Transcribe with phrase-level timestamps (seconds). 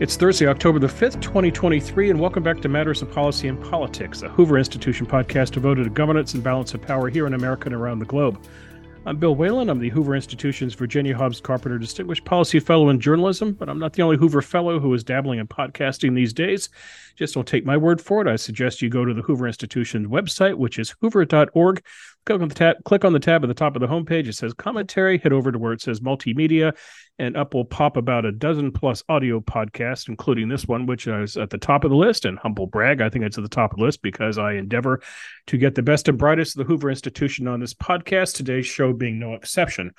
[0.00, 4.22] It's Thursday, October the 5th, 2023, and welcome back to Matters of Policy and Politics,
[4.22, 7.74] a Hoover Institution podcast devoted to governance and balance of power here in America and
[7.74, 8.40] around the globe.
[9.06, 9.68] I'm Bill Whalen.
[9.68, 13.92] I'm the Hoover Institution's Virginia Hobbs Carpenter Distinguished Policy Fellow in Journalism, but I'm not
[13.94, 16.68] the only Hoover Fellow who is dabbling in podcasting these days.
[17.16, 18.28] Just don't take my word for it.
[18.28, 21.82] I suggest you go to the Hoover Institution's website, which is hoover.org.
[22.28, 24.28] Click on the tab, click on the tab at the top of the homepage.
[24.28, 25.16] It says commentary.
[25.16, 26.76] head over to where it says multimedia,
[27.18, 31.38] and up will pop about a dozen plus audio podcasts, including this one, which is
[31.38, 32.26] at the top of the list.
[32.26, 35.00] And humble brag, I think it's at the top of the list because I endeavor
[35.46, 38.34] to get the best and brightest of the Hoover Institution on this podcast.
[38.34, 39.92] Today's show being no exception.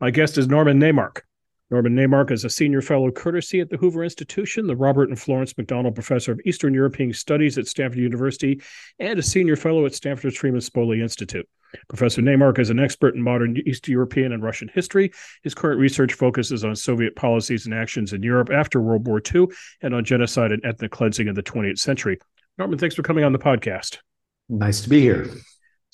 [0.00, 1.20] My guest is Norman Naimark.
[1.70, 5.56] Norman Naimark is a senior fellow courtesy at the Hoover Institution, the Robert and Florence
[5.58, 8.62] McDonald Professor of Eastern European Studies at Stanford University,
[9.00, 11.48] and a senior fellow at Stanford's Freeman Spogli Institute.
[11.88, 15.10] Professor Naimark is an expert in modern East European and Russian history.
[15.42, 19.46] His current research focuses on Soviet policies and actions in Europe after World War II
[19.82, 22.18] and on genocide and ethnic cleansing in the 20th century.
[22.58, 23.98] Norman, thanks for coming on the podcast.
[24.48, 25.28] Nice to be here.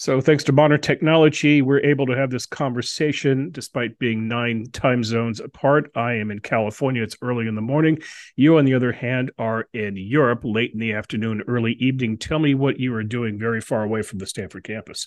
[0.02, 5.04] So, thanks to modern technology, we're able to have this conversation despite being nine time
[5.04, 5.92] zones apart.
[5.94, 8.00] I am in California, it's early in the morning.
[8.34, 12.18] You, on the other hand, are in Europe late in the afternoon, early evening.
[12.18, 15.06] Tell me what you are doing very far away from the Stanford campus.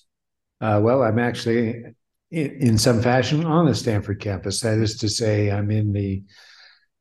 [0.61, 1.83] Uh, well, I'm actually
[2.31, 4.61] in, in some fashion on the Stanford campus.
[4.61, 6.23] That is to say, I'm in the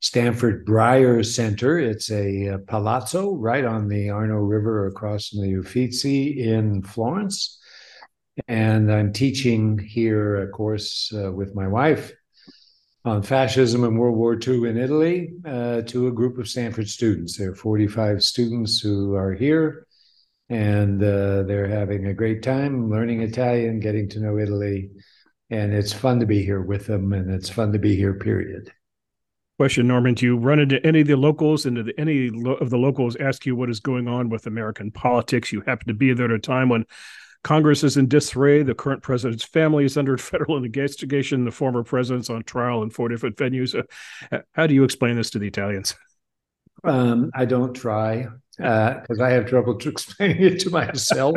[0.00, 1.78] Stanford Breyer Center.
[1.78, 7.60] It's a, a palazzo right on the Arno River across from the Uffizi in Florence
[8.48, 12.12] and I'm teaching here a course uh, with my wife
[13.04, 17.36] on fascism and World War II in Italy uh, to a group of Stanford students.
[17.36, 19.86] There are 45 students who are here,
[20.48, 24.90] and uh, they're having a great time learning Italian, getting to know Italy,
[25.50, 28.14] and it's fun to be here with them, and it's fun to be here.
[28.14, 28.72] Period.
[29.58, 31.66] Question, Norman: Do you run into any of the locals?
[31.66, 32.28] And do any
[32.60, 35.52] of the locals ask you what is going on with American politics?
[35.52, 36.86] You happen to be there at a time when
[37.44, 38.62] Congress is in disarray.
[38.62, 41.44] The current president's family is under federal investigation.
[41.44, 43.78] The former president's on trial in four different venues.
[44.32, 45.94] Uh, how do you explain this to the Italians?
[46.82, 51.36] Um, I don't try because uh, I have trouble explaining it to myself.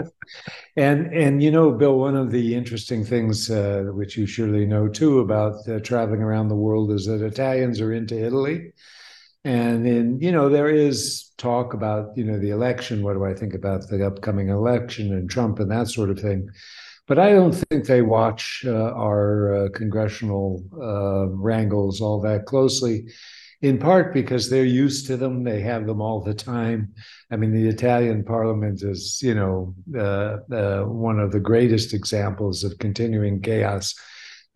[0.76, 4.88] and and you know, Bill, one of the interesting things uh, which you surely know
[4.88, 8.72] too about uh, traveling around the world is that Italians are into Italy.
[9.44, 13.04] And then, you know, there is talk about, you know, the election.
[13.04, 16.50] What do I think about the upcoming election and Trump and that sort of thing?
[17.08, 23.06] But I don't think they watch uh, our uh, congressional uh, wrangles all that closely,
[23.62, 25.46] in part because they're used to them.
[25.46, 26.94] They have them all the time.
[27.32, 32.66] I mean, the Italian parliament is, you know, uh, uh, one of the greatest examples
[32.66, 33.96] of continuing chaos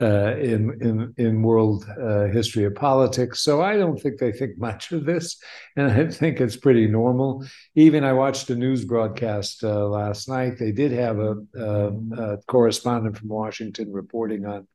[0.01, 3.41] uh, in in in world uh, history of politics.
[3.41, 5.37] So I don't think they think much of this,
[5.75, 7.45] and I think it's pretty normal.
[7.75, 10.57] Even I watched a news broadcast uh, last night.
[10.57, 14.67] They did have a, a, a, correspondent from Washington reporting on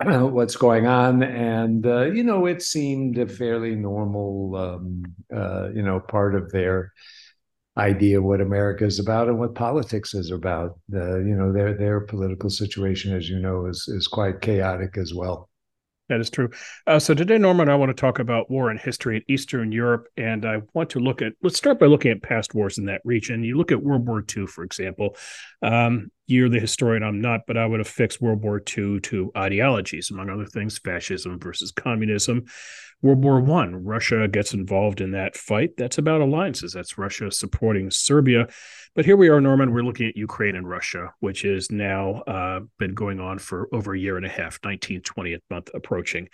[0.32, 5.82] what's going on, and uh, you know it seemed a fairly normal, um, uh, you
[5.82, 6.92] know, part of their
[7.78, 10.78] idea what America is about and what politics is about.
[10.92, 15.14] Uh, you know, their their political situation, as you know, is is quite chaotic as
[15.14, 15.48] well.
[16.08, 16.48] That is true.
[16.86, 20.08] Uh, so today, Norman, I want to talk about war and history in Eastern Europe,
[20.16, 21.34] and I want to look at.
[21.42, 23.44] Let's start by looking at past wars in that region.
[23.44, 25.16] You look at World War II, for example.
[25.62, 30.10] Um, you're the historian, I'm not, but I would affix World War II to ideologies,
[30.10, 32.44] among other things, fascism versus communism.
[33.00, 35.70] World War One, Russia gets involved in that fight.
[35.76, 36.72] That's about alliances.
[36.72, 38.48] That's Russia supporting Serbia.
[38.94, 39.72] But here we are, Norman.
[39.72, 43.94] We're looking at Ukraine and Russia, which has now uh, been going on for over
[43.94, 46.28] a year and a half, 19th, 20th month approaching.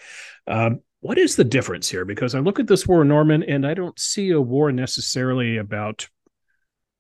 [0.47, 2.07] Um, what is the difference here?
[2.07, 6.09] Because I look at this war, Norman, and I don't see a war necessarily about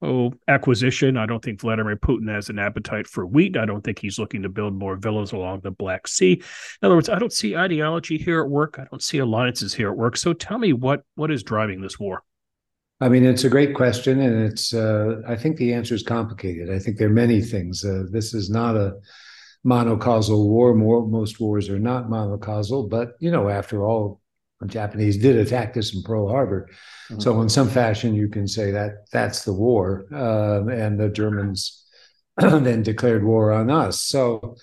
[0.04, 1.16] oh, acquisition.
[1.16, 3.56] I don't think Vladimir Putin has an appetite for wheat.
[3.56, 6.34] I don't think he's looking to build more villas along the Black Sea.
[6.34, 8.78] In other words, I don't see ideology here at work.
[8.78, 10.16] I don't see alliances here at work.
[10.16, 12.22] So tell me what what is driving this war?
[13.00, 14.72] I mean, it's a great question, and it's.
[14.72, 16.70] Uh, I think the answer is complicated.
[16.70, 17.84] I think there are many things.
[17.84, 18.94] Uh, this is not a
[19.66, 20.74] monocausal war.
[20.74, 24.20] More, most wars are not monocausal, but you know, after all,
[24.66, 26.68] Japanese did attack us in Pearl Harbor.
[27.10, 27.20] Mm-hmm.
[27.20, 31.84] So, in some fashion, you can say that that's the war, uh, and the Germans
[32.38, 34.00] then declared war on us.
[34.00, 34.56] So,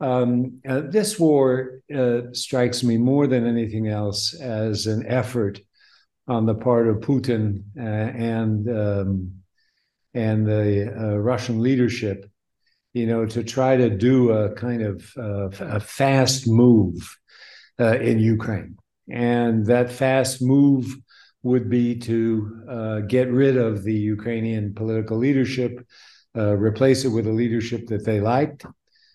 [0.00, 5.60] um, uh, this war uh, strikes me more than anything else as an effort
[6.28, 9.32] on the part of Putin uh, and um,
[10.14, 12.30] and the uh, Russian leadership,
[12.92, 17.16] you know, to try to do a kind of uh, a fast move
[17.78, 18.76] in Ukraine
[19.10, 20.96] and that fast move
[21.42, 25.86] would be to uh, get rid of the Ukrainian political leadership,
[26.36, 28.66] uh, replace it with a leadership that they liked.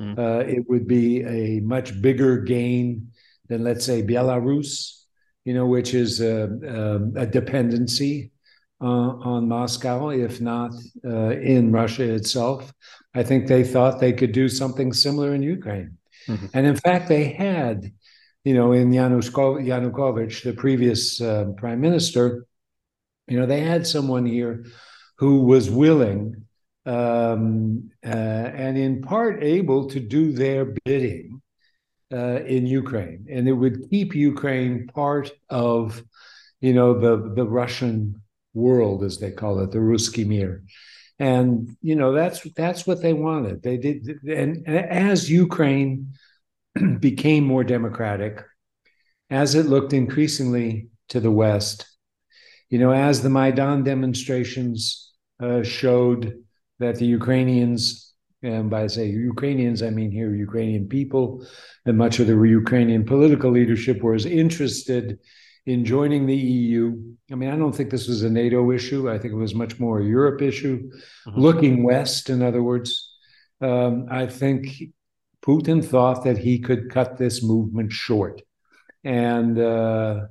[0.02, 0.50] Mm.
[0.50, 3.12] it would be a much bigger gain
[3.48, 5.04] than, let's say, Belarus,
[5.46, 6.50] you know, which is a,
[7.16, 8.32] a, a dependency
[8.82, 10.74] uh, on Moscow, if not
[11.06, 12.74] uh, in Russia itself.
[13.14, 15.98] I think they thought they could do something similar in Ukraine.
[16.28, 16.48] Mm-hmm.
[16.54, 17.92] And in fact, they had
[18.44, 22.46] you know, in Yanukovych, the previous uh, prime minister,
[23.28, 24.66] you know, they had someone here
[25.18, 26.46] who was willing
[26.86, 31.42] um, uh, and in part able to do their bidding
[32.12, 36.04] uh, in Ukraine, and it would keep Ukraine part of,
[36.60, 38.22] you know, the the Russian
[38.54, 40.64] world, as they call it, the Ruski Mir.
[41.20, 43.64] And you know that's that's what they wanted.
[43.64, 46.14] They did, and as Ukraine
[47.00, 48.44] became more democratic
[49.30, 51.86] as it looked increasingly to the West.
[52.70, 56.44] You know, as the Maidan demonstrations uh, showed
[56.80, 61.46] that the Ukrainians, and by say Ukrainians, I mean here Ukrainian people,
[61.86, 65.20] and much of the Ukrainian political leadership was interested
[65.66, 67.00] in joining the EU.
[67.32, 69.10] I mean, I don't think this was a NATO issue.
[69.10, 70.92] I think it was much more a Europe issue,
[71.28, 71.40] mm-hmm.
[71.40, 73.16] looking west, in other words.
[73.62, 74.68] Um, I think
[75.44, 78.42] Putin thought that he could cut this movement short,
[79.04, 80.22] and uh,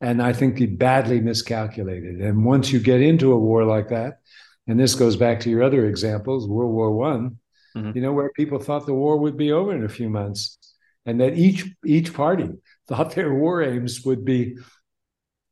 [0.00, 2.20] and I think he badly miscalculated.
[2.20, 4.20] And once you get into a war like that,
[4.66, 7.38] and this goes back to your other examples, World War One,
[7.76, 7.92] mm-hmm.
[7.94, 10.58] you know, where people thought the war would be over in a few months,
[11.06, 12.50] and that each each party
[12.88, 14.58] thought their war aims would be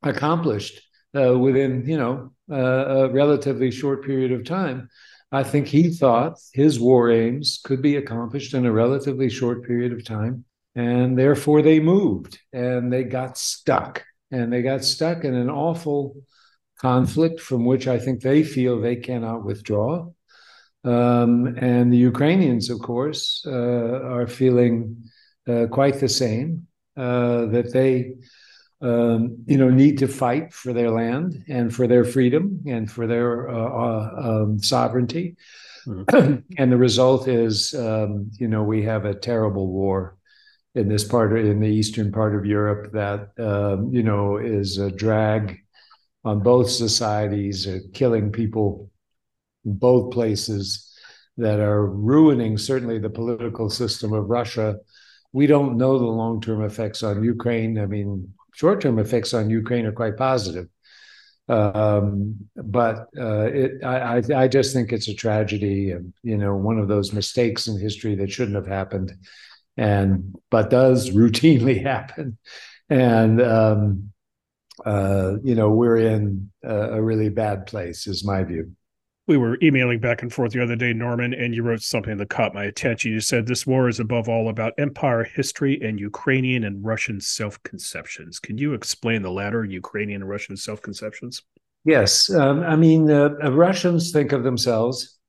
[0.03, 0.81] accomplished
[1.17, 4.89] uh, within you know uh, a relatively short period of time.
[5.31, 9.91] I think he thought his war aims could be accomplished in a relatively short period
[9.91, 10.45] of time.
[10.75, 14.05] And therefore, they moved and they got stuck.
[14.31, 16.15] And they got stuck in an awful
[16.79, 20.09] conflict from which I think they feel they cannot withdraw.
[20.83, 25.03] Um, and the Ukrainians, of course, uh, are feeling
[25.47, 28.15] uh, quite the same uh, that they
[28.81, 33.07] um, you know, need to fight for their land and for their freedom and for
[33.07, 35.35] their uh, uh, um, sovereignty.
[35.87, 36.39] Mm-hmm.
[36.57, 40.17] and the result is, um, you know, we have a terrible war
[40.77, 44.77] in this part of, in the eastern part of Europe that um, you know is
[44.77, 45.57] a drag
[46.23, 48.91] on both societies, uh, killing people
[49.65, 50.93] in both places
[51.37, 54.77] that are ruining certainly the political system of Russia.
[55.33, 57.79] We don't know the long term effects on Ukraine.
[57.79, 60.67] I mean, short term effects on Ukraine are quite positive.
[61.49, 66.77] Um, but uh, it, I, I just think it's a tragedy, and you know, one
[66.77, 69.13] of those mistakes in history that shouldn't have happened,
[69.77, 72.37] and but does routinely happen,
[72.89, 74.11] and um,
[74.85, 78.71] uh, you know, we're in a, a really bad place, is my view
[79.27, 82.29] we were emailing back and forth the other day, Norman, and you wrote something that
[82.29, 83.11] caught my attention.
[83.11, 87.61] You said this war is above all about empire history and Ukrainian and Russian self
[87.63, 88.39] conceptions.
[88.39, 91.43] Can you explain the latter, Ukrainian and Russian self conceptions?
[91.83, 92.29] Yes.
[92.29, 95.19] Um, I mean, uh, uh, Russians think of themselves,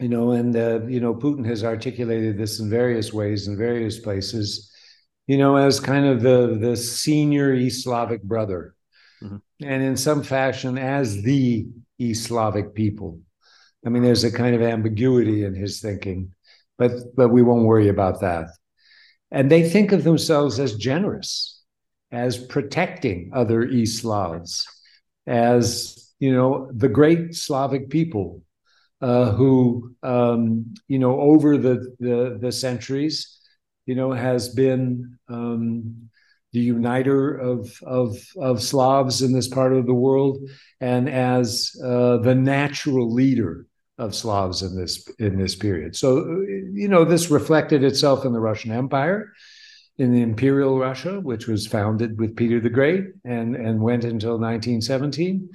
[0.00, 4.00] you know, and, uh, you know, Putin has articulated this in various ways in various
[4.00, 4.72] places,
[5.28, 8.74] you know, as kind of the, the senior East Slavic brother.
[9.22, 9.36] Mm-hmm.
[9.62, 11.68] And in some fashion, as the
[11.98, 13.20] East Slavic people.
[13.86, 16.34] I mean, there's a kind of ambiguity in his thinking,
[16.76, 18.48] but but we won't worry about that.
[19.30, 21.62] And they think of themselves as generous,
[22.10, 24.66] as protecting other East Slavs,
[25.26, 28.42] as you know the great Slavic people
[29.00, 33.38] uh, who um, you know over the, the, the centuries,
[33.86, 36.07] you know, has been um,
[36.52, 40.38] the uniter of, of, of Slavs in this part of the world,
[40.80, 43.66] and as uh, the natural leader
[43.98, 45.96] of Slavs in this in this period.
[45.96, 46.18] So
[46.72, 49.32] you know this reflected itself in the Russian Empire,
[49.98, 54.38] in the Imperial Russia, which was founded with Peter the Great and and went until
[54.38, 55.48] 1917,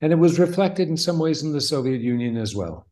[0.00, 2.86] and it was reflected in some ways in the Soviet Union as well,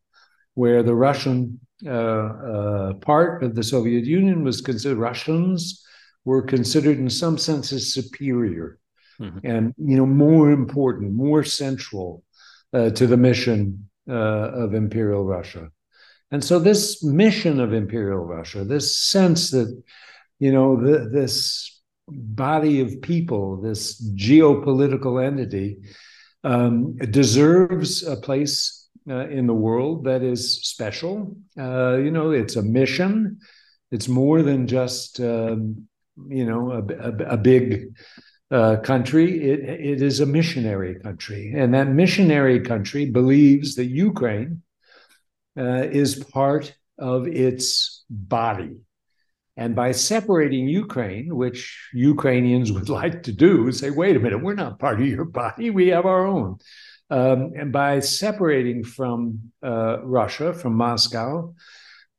[0.55, 5.85] where the Russian uh, uh, part of the Soviet Union was considered Russians
[6.27, 8.79] were considered in some senses superior
[9.19, 9.39] mm-hmm.
[9.51, 12.09] and you know more important, more central
[12.73, 15.69] uh, to the mission uh, of imperial Russia.
[16.31, 19.69] And so, this mission of imperial Russia, this sense that,
[20.39, 21.37] you know, the, this
[22.09, 23.81] body of people, this
[24.15, 25.77] geopolitical entity,
[26.43, 31.37] um, deserves a place uh, in the world that is special.
[31.57, 33.39] Uh, you know, it's a mission.
[33.91, 35.87] It's more than just, um,
[36.29, 37.95] you know, a, a, a big
[38.49, 41.53] uh, country, it, it is a missionary country.
[41.55, 44.61] And that missionary country believes that Ukraine
[45.57, 48.77] uh, is part of its body.
[49.57, 54.53] And by separating Ukraine, which Ukrainians would like to do, say, wait a minute, we're
[54.53, 56.57] not part of your body, we have our own.
[57.09, 61.55] Um, and by separating from uh, Russia, from Moscow,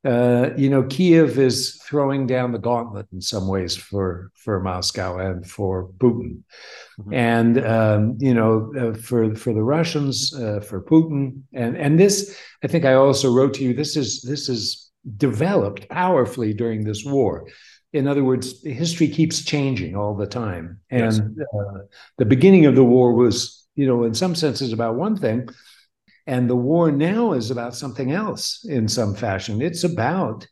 [0.05, 5.17] uh, you know, Kiev is throwing down the gauntlet in some ways for for Moscow
[5.17, 6.43] and for Putin,
[6.99, 7.13] mm-hmm.
[7.13, 12.37] and um, you know, uh, for for the Russians, uh, for Putin, and and this,
[12.63, 13.73] I think I also wrote to you.
[13.73, 17.49] This is this is developed powerfully during this war.
[17.91, 21.19] In other words, history keeps changing all the time, and yes.
[21.19, 21.79] Uh,
[22.17, 25.49] the beginning of the war was, you know, in some senses about one thing
[26.27, 29.61] and the war now is about something else in some fashion.
[29.61, 30.47] It's about,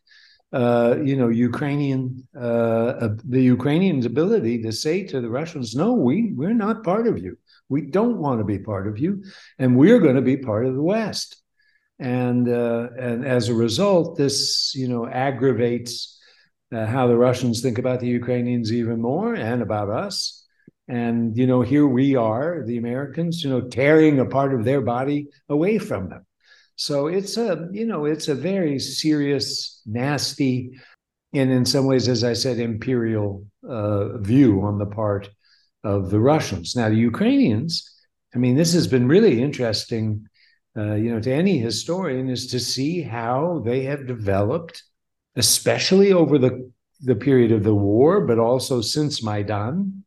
[0.52, 6.32] uh, you know, Ukrainian, uh, the Ukrainians' ability to say to the Russians, no, we,
[6.34, 7.38] we're not part of you.
[7.68, 9.22] We don't want to be part of you.
[9.58, 11.36] And we're going to be part of the West.
[11.98, 16.18] And, uh, and as a result, this, you know, aggravates
[16.72, 20.37] uh, how the Russians think about the Ukrainians even more and about us
[20.88, 24.80] and, you know, here we are, the Americans, you know, tearing a part of their
[24.80, 26.24] body away from them.
[26.76, 30.78] So it's a, you know, it's a very serious, nasty,
[31.34, 35.28] and in some ways, as I said, imperial uh, view on the part
[35.84, 36.74] of the Russians.
[36.74, 37.94] Now, the Ukrainians,
[38.34, 40.26] I mean, this has been really interesting,
[40.76, 44.82] uh, you know, to any historian is to see how they have developed,
[45.36, 50.04] especially over the, the period of the war, but also since Maidan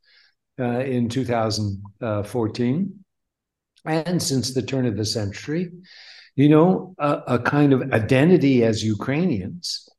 [0.62, 3.04] uh, in 2014.
[3.86, 5.72] And since the turn of the century,
[6.36, 9.90] you know, a, a kind of identity as Ukrainians,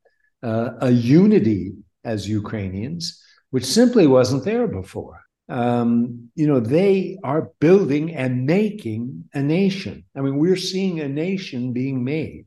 [0.43, 1.73] uh, a unity
[2.05, 5.21] as Ukrainians, which simply wasn't there before.
[5.49, 10.05] Um, you know, they are building and making a nation.
[10.17, 12.47] I mean, we're seeing a nation being made,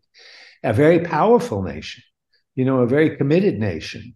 [0.64, 2.04] a very powerful nation,
[2.56, 4.16] you know, a very committed nation.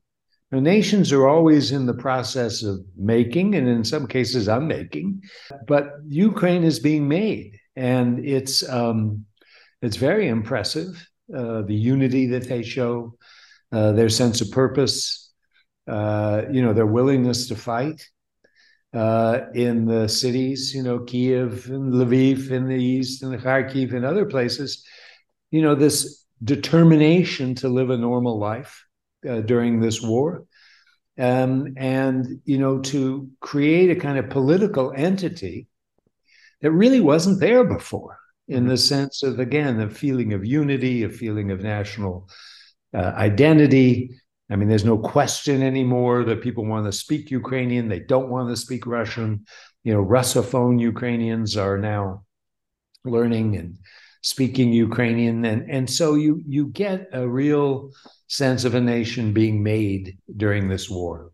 [0.51, 5.21] Now, nations are always in the process of making, and in some cases, unmaking.
[5.67, 9.25] But Ukraine is being made, and it's um,
[9.81, 11.07] it's very impressive.
[11.33, 13.15] Uh, the unity that they show,
[13.71, 15.31] uh, their sense of purpose,
[15.87, 18.09] uh, you know, their willingness to fight
[18.95, 24.03] uh, in the cities, you know, Kiev and Lviv in the east, and Kharkiv and
[24.03, 24.83] other places.
[25.51, 28.85] You know, this determination to live a normal life
[29.27, 30.45] uh, during this war.
[31.17, 35.67] Um, and, you know, to create a kind of political entity
[36.61, 41.09] that really wasn't there before in the sense of, again, a feeling of unity, a
[41.09, 42.29] feeling of national
[42.93, 44.11] uh, identity.
[44.49, 47.89] I mean, there's no question anymore that people want to speak Ukrainian.
[47.89, 49.45] They don't want to speak Russian.
[49.83, 52.23] You know, Russophone Ukrainians are now
[53.05, 53.77] learning and
[54.21, 57.91] speaking Ukrainian, and and so you you get a real
[58.27, 61.31] sense of a nation being made during this war.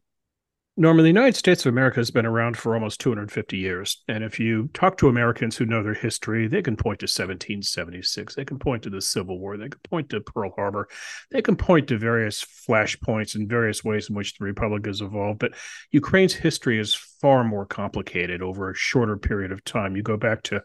[0.77, 4.03] Norman, the United States of America has been around for almost 250 years.
[4.09, 8.35] And if you talk to Americans who know their history, they can point to 1776.
[8.35, 9.55] They can point to the Civil War.
[9.55, 10.89] They can point to Pearl Harbor.
[11.31, 15.39] They can point to various flashpoints and various ways in which the Republic has evolved.
[15.39, 15.53] But
[15.91, 19.95] Ukraine's history is far more complicated over a shorter period of time.
[19.95, 20.55] You go back to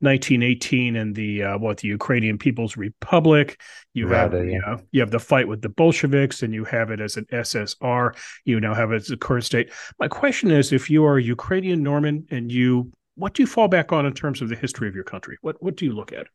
[0.00, 3.60] 1918 and the uh, what the Ukrainian People's Republic.
[3.94, 4.58] You right, have yeah.
[4.66, 8.16] uh, you have the fight with the Bolsheviks, and you have it as an SSR.
[8.44, 9.16] You now have it as a
[9.54, 9.70] state.
[9.98, 13.68] My question is, if you are a Ukrainian Norman and you, what do you fall
[13.68, 15.36] back on in terms of the history of your country?
[15.42, 16.26] What what do you look at?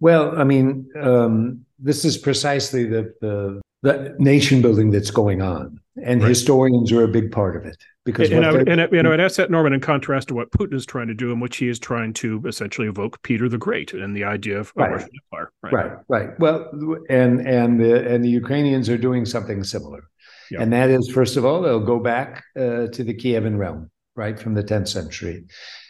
[0.00, 5.80] Well, I mean, um, this is precisely the, the the nation building that's going on,
[6.04, 6.28] and right.
[6.28, 9.36] historians are a big part of it because and, I, and, you know, and that's
[9.36, 11.78] that Norman in contrast to what Putin is trying to do, in which he is
[11.78, 14.92] trying to essentially evoke Peter the Great and the idea of right.
[14.92, 15.52] Russian Empire.
[15.62, 15.72] Right.
[15.72, 16.40] right, right.
[16.40, 16.70] Well,
[17.08, 20.02] and and the and the Ukrainians are doing something similar,
[20.50, 20.60] yeah.
[20.62, 24.38] and that is first of all they'll go back uh, to the Kievan realm, right
[24.38, 25.44] from the 10th century,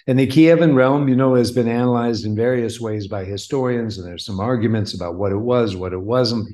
[0.06, 4.06] and the Kievan realm, you know, has been analyzed in various ways by historians, and
[4.06, 6.48] there's some arguments about what it was, what it wasn't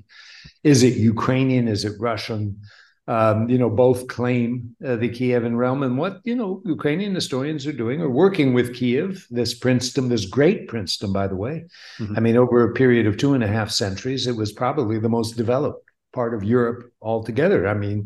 [0.63, 1.69] is it Ukrainian?
[1.69, 2.61] Is it Russian?
[3.09, 5.85] Um, you know, both claim uh, the Kievan realm.
[5.85, 10.27] And what, you know, Ukrainian historians are doing are working with Kiev, this princedom, this
[10.27, 11.67] great princedom, by the way.
[12.01, 12.17] Mm-hmm.
[12.17, 15.09] I mean, over a period of two and a half centuries, it was probably the
[15.09, 15.86] most developed
[16.17, 17.61] part of Europe altogether.
[17.69, 17.99] I mean,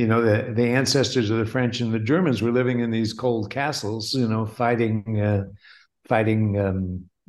[0.00, 3.12] you know, the, the ancestors of the French and the Germans were living in these
[3.24, 5.44] cold castles, you know, fighting, uh,
[6.12, 6.80] fighting um,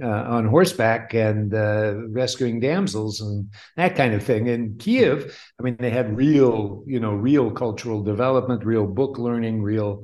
[0.03, 4.47] uh, on horseback and uh, rescuing damsels and that kind of thing.
[4.47, 5.17] In Kiev,
[5.57, 10.03] I mean, they had real, you know, real cultural development, real book learning, real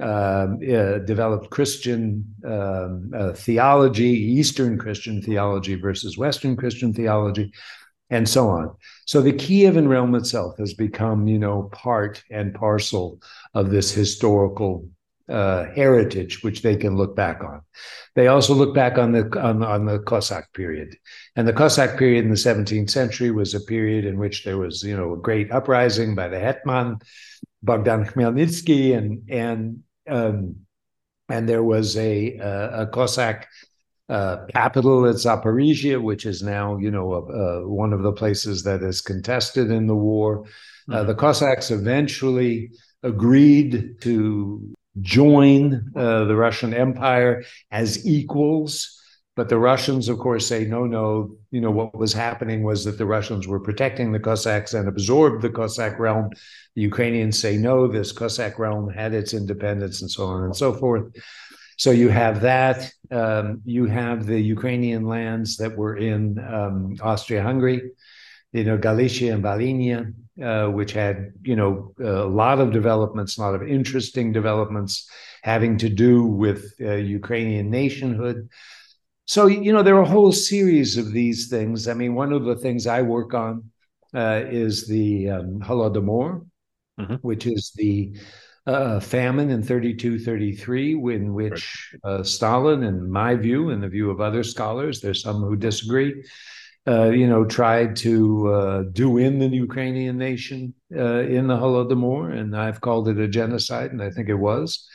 [0.00, 7.52] um, uh, developed Christian um, uh, theology, Eastern Christian theology versus Western Christian theology,
[8.10, 8.74] and so on.
[9.06, 13.20] So the Kievan realm itself has become, you know, part and parcel
[13.54, 14.88] of this historical
[15.28, 17.62] uh, heritage, which they can look back on.
[18.14, 20.96] They also look back on the on, on, the Cossack period,
[21.34, 24.82] and the Cossack period in the 17th century was a period in which there was,
[24.82, 26.98] you know, a great uprising by the hetman
[27.62, 30.56] Bogdan Khmelnytsky, and and um,
[31.30, 33.48] and there was a a, a Cossack
[34.08, 38.82] uh, capital at Zaporizhia, which is now, you know, uh, one of the places that
[38.82, 40.44] is contested in the war.
[40.90, 41.06] Uh, mm-hmm.
[41.06, 42.70] the Cossacks eventually
[43.02, 49.00] agreed to join uh, the Russian Empire as equals.
[49.36, 52.98] But the Russians, of course, say, no, no, you know, what was happening was that
[52.98, 56.30] the Russians were protecting the Cossacks and absorbed the Cossack realm.
[56.76, 60.72] The Ukrainians say, no, this Cossack realm had its independence and so on and so
[60.72, 61.12] forth.
[61.76, 62.92] So you have that.
[63.10, 67.82] Um, you have the Ukrainian lands that were in um, Austria Hungary,
[68.52, 70.12] you know, Galicia and Volhynia,
[70.42, 75.08] uh, which had you know a lot of developments, a lot of interesting developments
[75.42, 78.48] having to do with uh, Ukrainian nationhood.
[79.26, 81.88] So you know there are a whole series of these things.
[81.88, 83.70] I mean, one of the things I work on
[84.14, 86.46] uh, is the um, Holodomor,
[87.00, 87.14] mm-hmm.
[87.16, 88.16] which is the
[88.66, 94.10] uh, famine in 32 33 in which uh, stalin in my view in the view
[94.10, 96.24] of other scholars there's some who disagree
[96.86, 102.38] uh, you know, tried to uh, do in the Ukrainian nation uh, in the Holodomor,
[102.38, 104.86] and I've called it a genocide, and I think it was.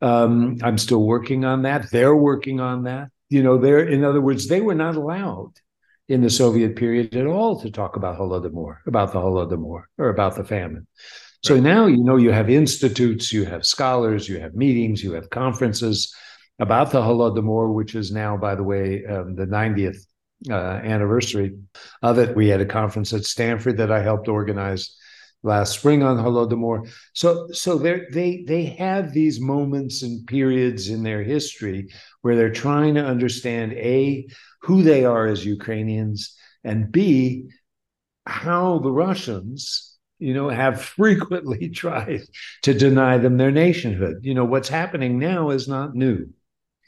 [0.00, 1.90] Um, I'm still working on that.
[1.90, 3.08] They're working on that.
[3.28, 5.52] You know, they're in other words, they were not allowed
[6.08, 10.36] in the Soviet period at all to talk about Holodomor, about the Holodomor, or about
[10.36, 10.86] the famine.
[11.44, 11.62] So right.
[11.62, 16.14] now, you know, you have institutes, you have scholars, you have meetings, you have conferences
[16.58, 19.98] about the Holodomor, which is now, by the way, um, the 90th
[20.50, 21.56] uh, anniversary
[22.02, 22.36] of it.
[22.36, 24.96] We had a conference at Stanford that I helped organize
[25.42, 26.90] last spring on Holodomor.
[27.14, 31.88] So, so they they they have these moments and periods in their history
[32.22, 34.26] where they're trying to understand a
[34.62, 37.48] who they are as Ukrainians and b
[38.26, 42.22] how the Russians you know have frequently tried
[42.62, 44.20] to deny them their nationhood.
[44.22, 46.28] You know what's happening now is not new.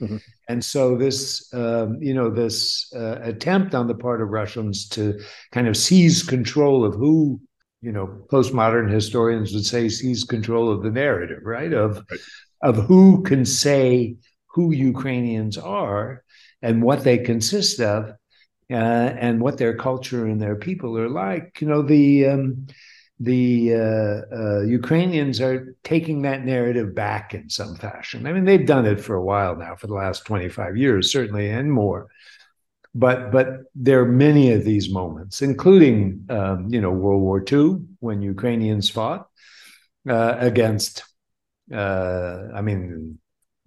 [0.00, 0.16] Mm-hmm.
[0.48, 5.18] And so this, um, you know, this uh, attempt on the part of Russians to
[5.52, 7.40] kind of seize control of who,
[7.80, 11.72] you know, postmodern historians would say seize control of the narrative, right?
[11.72, 12.20] Of right.
[12.62, 16.24] of who can say who Ukrainians are
[16.62, 18.10] and what they consist of,
[18.70, 21.60] uh, and what their culture and their people are like.
[21.60, 22.66] You know, the um,
[23.20, 28.26] the uh, uh, Ukrainians are taking that narrative back in some fashion.
[28.26, 31.50] I mean, they've done it for a while now, for the last 25 years, certainly,
[31.50, 32.09] and more.
[32.94, 37.81] But but there are many of these moments, including um, you know World War II
[38.00, 39.28] when Ukrainians fought
[40.09, 41.04] uh, against.
[41.72, 43.18] Uh, I mean,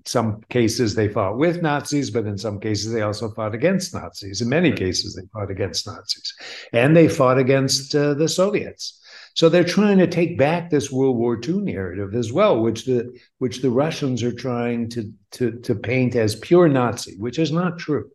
[0.05, 4.41] some cases they fought with Nazis, but in some cases they also fought against Nazis.
[4.41, 6.33] In many cases, they fought against Nazis,
[6.73, 9.00] and they fought against uh, the Soviets.
[9.35, 13.17] So they're trying to take back this World War II narrative as well, which the
[13.37, 17.79] which the Russians are trying to to, to paint as pure Nazi, which is not
[17.79, 18.09] true.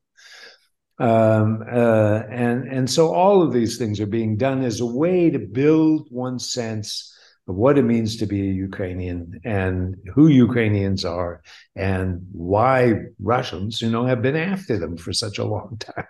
[0.99, 5.31] Um, uh, and and so all of these things are being done as a way
[5.31, 7.13] to build one sense
[7.49, 11.43] of what it means to be a Ukrainian and who Ukrainians are
[11.77, 16.07] and why Russians, you know, have been after them for such a long time.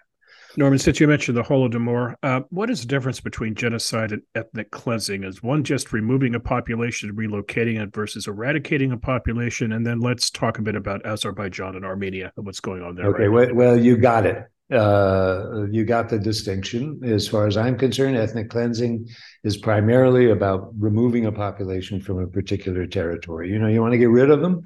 [0.58, 4.70] Norman, since you mentioned the Holodomor, uh, what is the difference between genocide and ethnic
[4.70, 5.24] cleansing?
[5.24, 9.72] Is one just removing a population and relocating it versus eradicating a population?
[9.72, 13.06] And then let's talk a bit about Azerbaijan and Armenia and what's going on there.
[13.06, 14.44] Okay, right well, well, you got it.
[14.72, 17.00] Uh, you got the distinction.
[17.04, 19.08] As far as I'm concerned, ethnic cleansing
[19.44, 23.50] is primarily about removing a population from a particular territory.
[23.50, 24.62] You know, you want to get rid of them.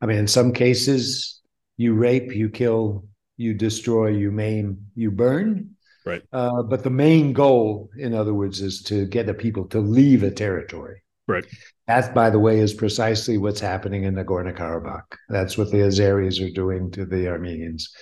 [0.00, 1.42] I mean, in some cases,
[1.76, 3.06] you rape, you kill,
[3.42, 5.76] you destroy, you maim, you burn.
[6.04, 6.22] Right.
[6.32, 10.22] Uh, but the main goal, in other words, is to get the people to leave
[10.22, 11.02] a territory.
[11.28, 11.44] Right.
[11.86, 15.04] That, by the way, is precisely what's happening in Nagorno Karabakh.
[15.28, 17.94] That's what the Azeris are doing to the Armenians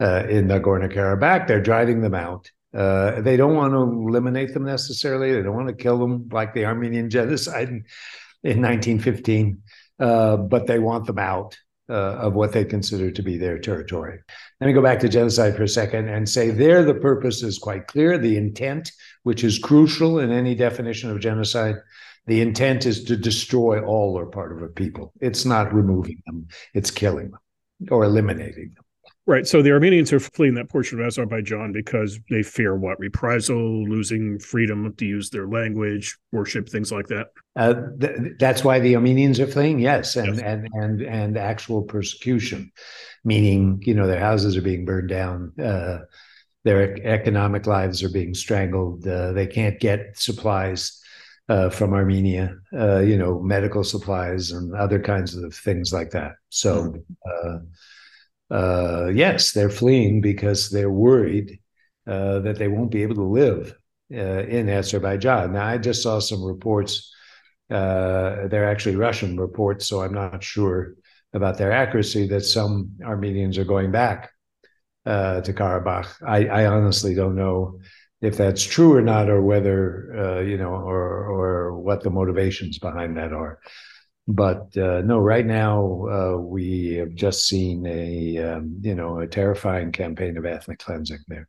[0.00, 1.46] uh, in Nagorno Karabakh.
[1.46, 2.50] They're driving them out.
[2.72, 5.32] Uh, they don't want to eliminate them necessarily.
[5.32, 7.84] They don't want to kill them like the Armenian genocide in,
[8.44, 9.62] in 1915,
[9.98, 11.56] uh, but they want them out
[11.90, 14.20] uh, of what they consider to be their territory.
[14.60, 17.58] Let me go back to genocide for a second and say there the purpose is
[17.58, 18.92] quite clear, the intent,
[19.24, 21.76] which is crucial in any definition of genocide.
[22.26, 25.12] The intent is to destroy all or part of a people.
[25.20, 27.40] It's not removing them, it's killing them
[27.90, 28.84] or eliminating them.
[29.26, 29.46] Right.
[29.46, 32.98] So the Armenians are fleeing that portion of Azerbaijan because they fear what?
[32.98, 37.28] Reprisal, losing freedom to use their language, worship, things like that.
[37.54, 40.42] Uh, th- that's why the Armenians are fleeing, yes, and, yes.
[40.44, 42.72] and and and actual persecution,
[43.22, 45.98] meaning you know their houses are being burned down, uh,
[46.64, 51.00] their economic lives are being strangled, uh, they can't get supplies
[51.50, 56.32] uh, from Armenia, uh, you know, medical supplies and other kinds of things like that.
[56.48, 56.94] So.
[57.26, 57.66] Mm
[58.50, 61.60] uh, yes, they're fleeing because they're worried
[62.06, 63.74] uh, that they won't be able to live
[64.12, 65.52] uh, in Azerbaijan.
[65.52, 67.12] Now, I just saw some reports.
[67.70, 70.94] Uh, they're actually Russian reports, so I'm not sure
[71.32, 72.26] about their accuracy.
[72.26, 74.30] That some Armenians are going back
[75.06, 76.08] uh, to Karabakh.
[76.26, 77.78] I, I, honestly don't know
[78.20, 82.80] if that's true or not, or whether uh, you know, or or what the motivations
[82.80, 83.60] behind that are.
[84.32, 89.26] But uh, no, right now uh, we have just seen a um, you know a
[89.26, 91.48] terrifying campaign of ethnic cleansing there.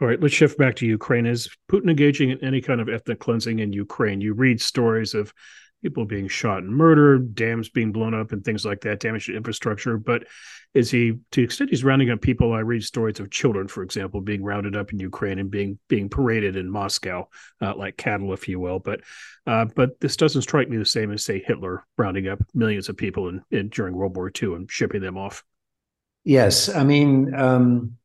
[0.00, 1.26] All right, let's shift back to Ukraine.
[1.26, 4.20] Is Putin engaging in any kind of ethnic cleansing in Ukraine?
[4.20, 5.32] You read stories of
[5.80, 9.36] people being shot and murdered, dams being blown up, and things like that, damage to
[9.36, 9.98] infrastructure.
[9.98, 10.24] But
[10.74, 12.52] is he, to the extent he's rounding up people?
[12.52, 16.08] I read stories of children, for example, being rounded up in Ukraine and being being
[16.08, 17.28] paraded in Moscow
[17.60, 18.78] uh, like cattle, if you will.
[18.78, 19.00] But
[19.46, 22.96] uh, but this doesn't strike me the same as say Hitler rounding up millions of
[22.96, 25.44] people in, in during World War II and shipping them off.
[26.24, 27.34] Yes, I mean.
[27.34, 27.96] Um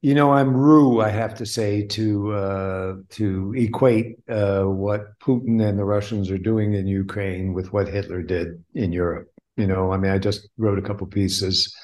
[0.00, 5.60] you know, I'm rue, I have to say, to uh, to equate uh, what Putin
[5.60, 9.28] and the Russians are doing in Ukraine with what Hitler did in Europe.
[9.56, 11.74] You know, I mean, I just wrote a couple pieces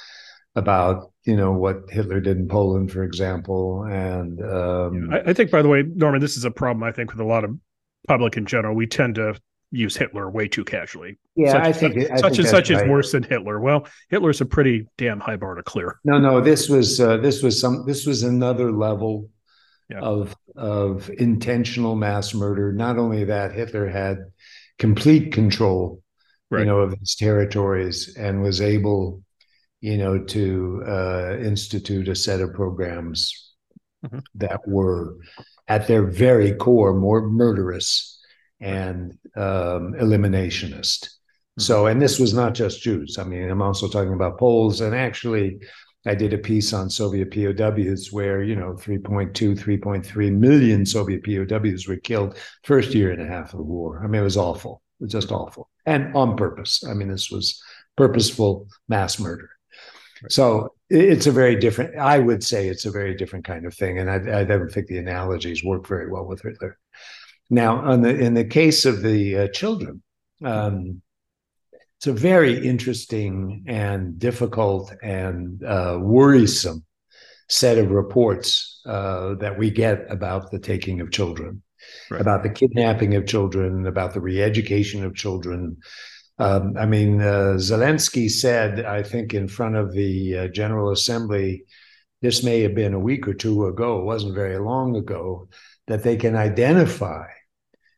[0.56, 5.50] about you know what Hitler did in Poland, for example, and um, I, I think,
[5.50, 7.56] by the way, Norman, this is a problem I think with a lot of
[8.06, 8.74] public in general.
[8.74, 9.34] We tend to
[9.70, 11.18] use Hitler way too casually.
[11.34, 12.84] Yeah, such, I think such, I such think and such right.
[12.84, 13.60] is worse than Hitler.
[13.60, 15.98] Well, Hitler's a pretty damn high bar to clear.
[16.04, 19.30] No, no, this was uh, this was some this was another level
[19.90, 20.00] yeah.
[20.00, 22.72] of of intentional mass murder.
[22.72, 24.18] Not only that, Hitler had
[24.78, 26.02] complete control,
[26.50, 26.60] right.
[26.60, 29.23] you know, of his territories and was able,
[29.84, 33.52] you know, to uh, institute a set of programs
[34.02, 34.20] mm-hmm.
[34.34, 35.18] that were
[35.68, 38.18] at their very core more murderous
[38.62, 41.00] and um, eliminationist.
[41.04, 41.60] Mm-hmm.
[41.60, 43.18] So, and this was not just Jews.
[43.18, 44.80] I mean, I'm also talking about Poles.
[44.80, 45.58] And actually,
[46.06, 51.86] I did a piece on Soviet POWs where, you know, 3.2, 3.3 million Soviet POWs
[51.86, 54.00] were killed first year and a half of the war.
[54.02, 54.80] I mean, it was awful.
[55.00, 55.68] It was just awful.
[55.84, 56.82] And on purpose.
[56.88, 57.62] I mean, this was
[57.98, 59.50] purposeful mass murder.
[60.30, 63.98] So it's a very different, I would say it's a very different kind of thing.
[63.98, 66.78] And I, I don't think the analogies work very well with Hitler.
[67.50, 70.02] Now, on the in the case of the uh, children,
[70.42, 71.02] um,
[71.98, 76.84] it's a very interesting and difficult and uh, worrisome
[77.48, 81.62] set of reports uh, that we get about the taking of children,
[82.10, 82.20] right.
[82.20, 85.76] about the kidnapping of children, about the re-education of children.
[86.38, 91.64] Um, I mean, uh, Zelensky said, I think, in front of the uh, General Assembly,
[92.22, 95.48] this may have been a week or two ago, it wasn't very long ago,
[95.86, 97.26] that they can identify,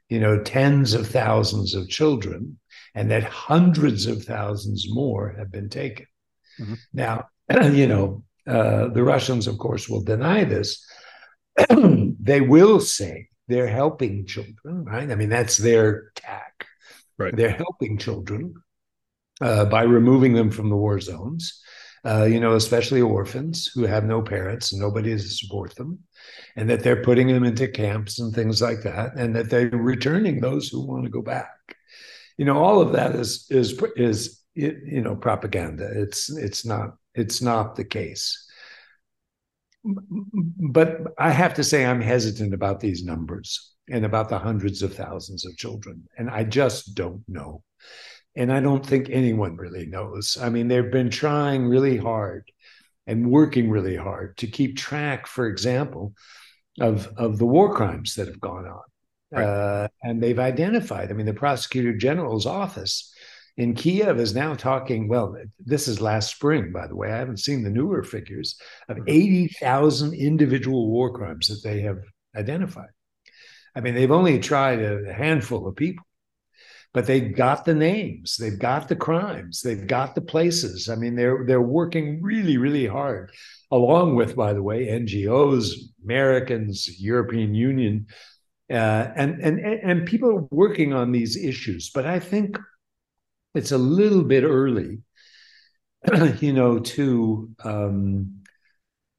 [0.08, 2.58] you know, tens of thousands of children
[2.94, 6.06] and that hundreds of thousands more have been taken.
[6.58, 6.74] Mm-hmm.
[6.92, 7.28] Now,
[7.70, 10.84] you know, uh, the Russians, of course, will deny this.
[12.20, 15.10] they will say they're helping children, right?
[15.10, 16.55] I mean, that's their tack.
[17.18, 17.34] Right.
[17.34, 18.54] They're helping children
[19.40, 21.62] uh, by removing them from the war zones
[22.06, 25.98] uh, you know, especially orphans who have no parents nobody to support them,
[26.54, 30.40] and that they're putting them into camps and things like that, and that they're returning
[30.40, 31.50] those who want to go back.
[32.38, 35.90] You know, all of that is is is you know propaganda.
[36.00, 38.40] It's it's not it's not the case.
[39.84, 44.94] But I have to say, I'm hesitant about these numbers and about the hundreds of
[44.94, 47.62] thousands of children, and I just don't know.
[48.34, 50.36] And I don't think anyone really knows.
[50.40, 52.50] I mean, they've been trying really hard
[53.06, 56.14] and working really hard to keep track, for example,
[56.80, 58.82] of, of the war crimes that have gone on.
[59.30, 59.44] Right.
[59.44, 63.12] Uh, and they've identified, I mean, the prosecutor general's office
[63.56, 65.08] in Kiev is now talking.
[65.08, 67.10] Well, this is last spring, by the way.
[67.10, 69.08] I haven't seen the newer figures of mm-hmm.
[69.08, 71.98] 80,000 individual war crimes that they have
[72.36, 72.90] identified.
[73.76, 76.04] I mean, they've only tried a handful of people
[76.92, 80.88] but they've got the names, they've got the crimes, they've got the places.
[80.88, 83.32] I mean, they're they're working really, really hard,
[83.70, 85.72] along with, by the way, NGOs,
[86.04, 88.06] Americans, European Union,
[88.70, 92.58] Uh, and, and and people are working on these issues, but I think
[93.54, 95.00] it's a little bit early,
[96.40, 98.42] you know, to um,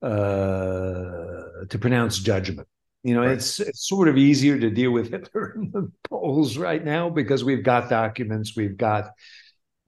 [0.02, 2.68] uh, to pronounce judgment.
[3.08, 3.32] You know, right.
[3.32, 7.42] it's it's sort of easier to deal with Hitler in the Poles right now because
[7.42, 9.12] we've got documents, we've got,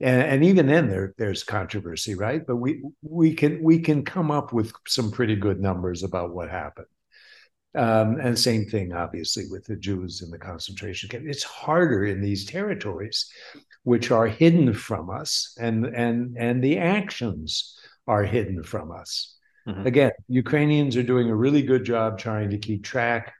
[0.00, 2.40] and, and even then there there's controversy, right?
[2.46, 6.48] But we we can we can come up with some pretty good numbers about what
[6.48, 6.86] happened.
[7.74, 11.26] Um, and same thing, obviously, with the Jews in the concentration camp.
[11.26, 13.30] It's harder in these territories,
[13.82, 19.36] which are hidden from us, and and and the actions are hidden from us.
[19.70, 19.86] Mm-hmm.
[19.86, 23.32] Again, Ukrainians are doing a really good job trying to keep track.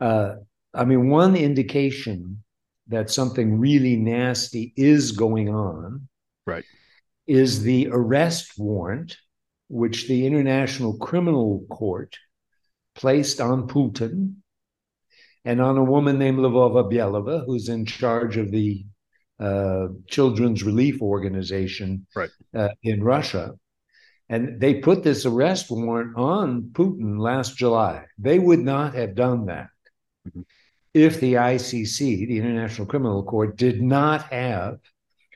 [0.00, 0.36] Uh,
[0.72, 2.42] I mean, one indication
[2.88, 6.08] that something really nasty is going on,
[6.46, 6.64] right,
[7.26, 9.16] is the arrest warrant,
[9.68, 12.16] which the International Criminal Court
[12.94, 14.36] placed on Putin
[15.44, 18.84] and on a woman named Lvova-Belova, who's in charge of the
[19.40, 22.30] uh, Children's Relief Organization right.
[22.54, 23.54] uh, in Russia.
[24.28, 28.04] And they put this arrest warrant on Putin last July.
[28.18, 29.68] They would not have done that
[30.28, 30.42] mm-hmm.
[30.92, 34.78] if the ICC, the International Criminal Court, did not have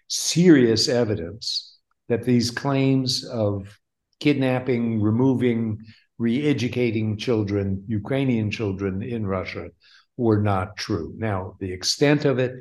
[0.08, 1.78] serious evidence
[2.08, 3.78] that these claims of
[4.20, 5.78] kidnapping, removing,
[6.18, 9.70] re educating children, Ukrainian children in Russia,
[10.18, 11.14] were not true.
[11.16, 12.52] Now, the extent of it,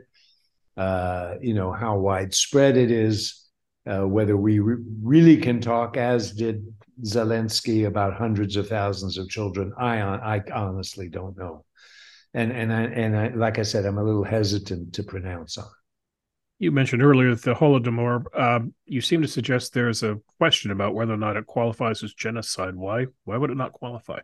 [0.77, 3.40] uh, you know, how widespread it is,
[3.85, 6.65] uh, whether we re- really can talk, as did
[7.03, 11.65] Zelensky, about hundreds of thousands of children, I I honestly don't know,
[12.33, 15.65] and and I, and I, like I said, I'm a little hesitant to pronounce on.
[16.59, 18.23] You mentioned earlier the Holodomor.
[18.35, 22.13] Uh, you seem to suggest there's a question about whether or not it qualifies as
[22.13, 22.75] genocide.
[22.75, 23.07] Why?
[23.23, 24.19] Why would it not qualify?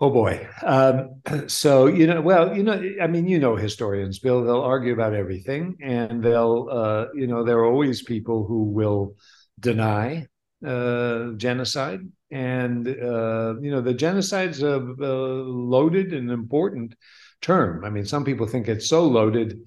[0.00, 0.48] Oh boy.
[0.62, 4.92] Um, so you know, well, you know, I mean, you know, historians, Bill, they'll argue
[4.92, 9.16] about everything, and they'll, uh, you know, there are always people who will
[9.58, 10.26] deny
[10.64, 16.94] uh, genocide, and uh, you know, the genocide's a, a loaded and important
[17.40, 17.84] term.
[17.84, 19.58] I mean, some people think it's so loaded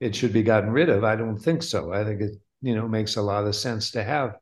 [0.00, 1.04] it should be gotten rid of.
[1.04, 1.92] I don't think so.
[1.92, 4.36] I think it, you know, makes a lot of sense to have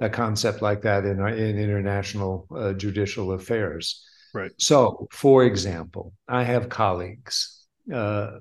[0.00, 4.04] a concept like that in our, in international uh, judicial affairs.
[4.32, 4.52] Right.
[4.58, 8.38] So, for example, I have colleagues uh,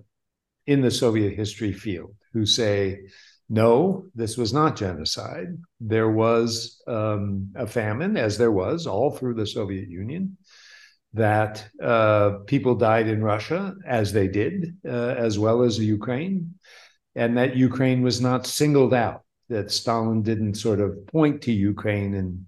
[0.65, 3.01] in the Soviet history field who say,
[3.49, 5.57] no, this was not genocide.
[5.81, 10.37] There was um, a famine, as there was all through the Soviet Union,
[11.13, 16.55] that uh, people died in Russia, as they did, uh, as well as Ukraine,
[17.15, 22.13] and that Ukraine was not singled out, that Stalin didn't sort of point to Ukraine
[22.13, 22.45] and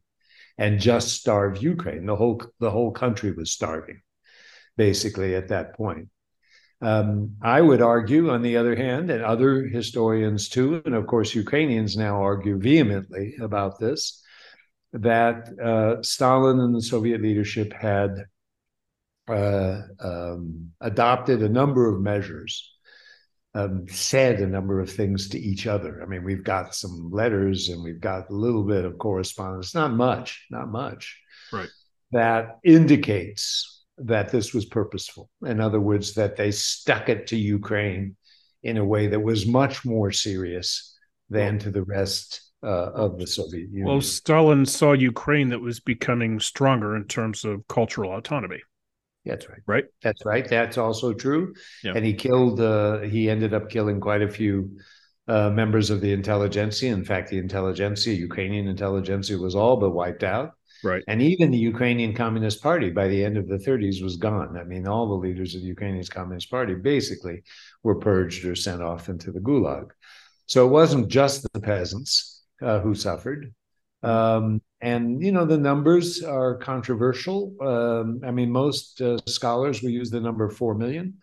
[0.57, 2.05] and just starve Ukraine.
[2.05, 4.01] The whole the whole country was starving,
[4.77, 6.09] basically at that point.
[6.81, 11.33] Um, I would argue, on the other hand, and other historians too, and of course
[11.33, 14.21] Ukrainians now argue vehemently about this,
[14.91, 18.25] that uh, Stalin and the Soviet leadership had
[19.29, 22.72] uh, um, adopted a number of measures
[23.55, 26.01] um, said a number of things to each other.
[26.01, 29.93] I mean, we've got some letters and we've got a little bit of correspondence, not
[29.93, 31.19] much, not much.
[31.51, 31.69] Right.
[32.11, 35.29] That indicates that this was purposeful.
[35.45, 38.15] In other words, that they stuck it to Ukraine
[38.63, 40.97] in a way that was much more serious
[41.29, 43.85] than to the rest uh, of the Soviet Union.
[43.85, 48.61] Well, Stalin saw Ukraine that was becoming stronger in terms of cultural autonomy.
[49.25, 49.61] That's right.
[49.65, 49.85] Right.
[50.01, 50.47] That's right.
[50.47, 51.53] That's also true.
[51.83, 51.93] Yeah.
[51.95, 52.59] And he killed.
[52.59, 54.77] Uh, he ended up killing quite a few
[55.27, 56.91] uh, members of the intelligentsia.
[56.91, 60.51] In fact, the intelligentsia, Ukrainian intelligentsia, was all but wiped out.
[60.83, 61.03] Right.
[61.07, 64.57] And even the Ukrainian Communist Party by the end of the 30s was gone.
[64.57, 67.43] I mean, all the leaders of the Ukrainian Communist Party basically
[67.83, 69.91] were purged or sent off into the gulag.
[70.45, 73.53] So it wasn't just the peasants uh, who suffered.
[74.03, 77.55] Um, and you know the numbers are controversial.
[77.61, 81.15] Um, I mean, most uh, scholars will use the number four million,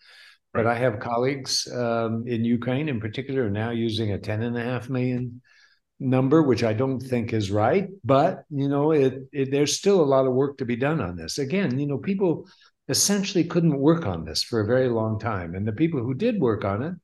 [0.54, 4.56] but I have colleagues um, in Ukraine, in particular, are now using a ten and
[4.56, 5.42] a half million
[5.98, 7.88] number, which I don't think is right.
[8.02, 11.16] But you know, it, it there's still a lot of work to be done on
[11.16, 11.38] this.
[11.38, 12.48] Again, you know, people
[12.88, 16.40] essentially couldn't work on this for a very long time, and the people who did
[16.40, 16.94] work on it,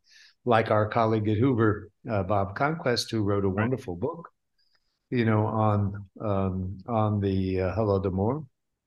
[0.46, 4.30] like our colleague at Hoover, uh, Bob Conquest, who wrote a wonderful book
[5.10, 8.46] you know, on um, on the uh, Holodomor,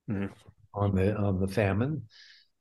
[0.10, 0.28] mm-hmm.
[0.74, 2.04] on the on the famine,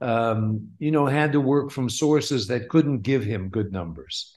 [0.01, 4.35] um, you know, had to work from sources that couldn't give him good numbers,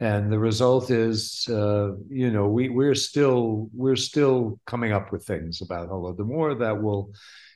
[0.00, 5.24] and the result is, uh, you know, we we're still we're still coming up with
[5.24, 7.12] things about Holodomor that will,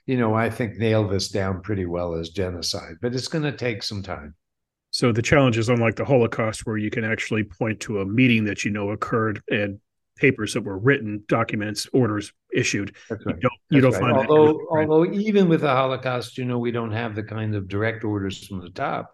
[0.07, 3.53] you know, I think nail this down pretty well as genocide, but it's going to
[3.53, 4.35] take some time.
[4.93, 8.45] So the challenge is unlike the Holocaust, where you can actually point to a meeting
[8.45, 9.79] that you know occurred and
[10.21, 12.95] papers that were written, documents, orders issued.
[13.09, 13.37] That's right.
[13.37, 14.01] You don't, you don't right.
[14.01, 14.67] find although, that.
[14.71, 14.89] Right.
[14.89, 18.47] although even with the Holocaust, you know, we don't have the kind of direct orders
[18.47, 19.11] from the top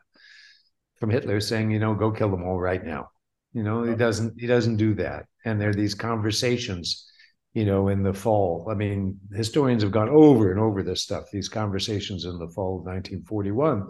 [0.99, 3.11] from Hitler saying, you know, go kill them all right now.
[3.53, 5.27] You know, he doesn't he doesn't do that.
[5.45, 7.11] And there are these conversations,
[7.55, 8.69] you know, in the fall.
[8.71, 12.81] I mean, historians have gone over and over this stuff, these conversations in the fall
[12.81, 13.89] of 1941,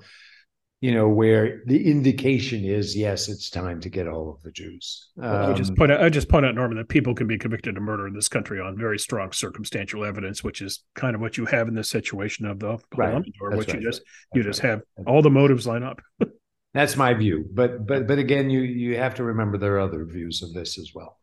[0.81, 5.09] you know, where the indication is, yes, it's time to get all of the Jews.
[5.21, 7.77] I just Um, point out, I just point out, Norman, that people can be convicted
[7.77, 11.39] of murder in this country on very strong circumstantial evidence, which is kind of what
[11.39, 13.25] you have in this situation of the Right.
[13.41, 13.83] or That's what you right.
[13.83, 14.03] just
[14.35, 14.71] you That's just right.
[14.71, 16.01] have all the motives line up.
[16.75, 20.05] That's my view, but but but again, you you have to remember there are other
[20.05, 21.19] views of this as well.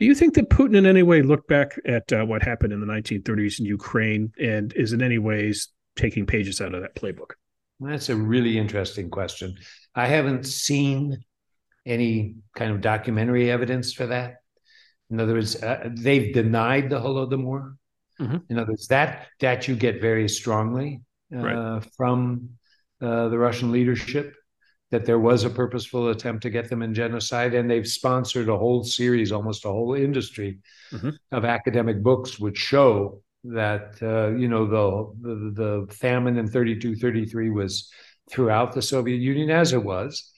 [0.00, 2.80] Do you think that Putin in any way looked back at uh, what happened in
[2.80, 7.32] the 1930s in Ukraine and is in any ways taking pages out of that playbook?
[7.80, 9.56] That's a really interesting question.
[9.94, 11.18] I haven't seen
[11.84, 14.36] any kind of documentary evidence for that.
[15.10, 17.76] In other words, uh, they've denied the Holodomor.
[18.18, 18.42] Mhm.
[18.48, 21.02] In other words, that that you get very strongly
[21.34, 21.84] uh, Right.
[21.96, 22.48] from
[23.00, 24.34] uh, the Russian leadership
[24.90, 28.56] that there was a purposeful attempt to get them in genocide, and they've sponsored a
[28.56, 30.58] whole series, almost a whole industry
[30.92, 31.18] Mhm.
[31.32, 33.22] of academic books which show
[33.54, 37.90] that uh, you know the, the the famine in 32 33 was
[38.30, 40.32] throughout the soviet union as it was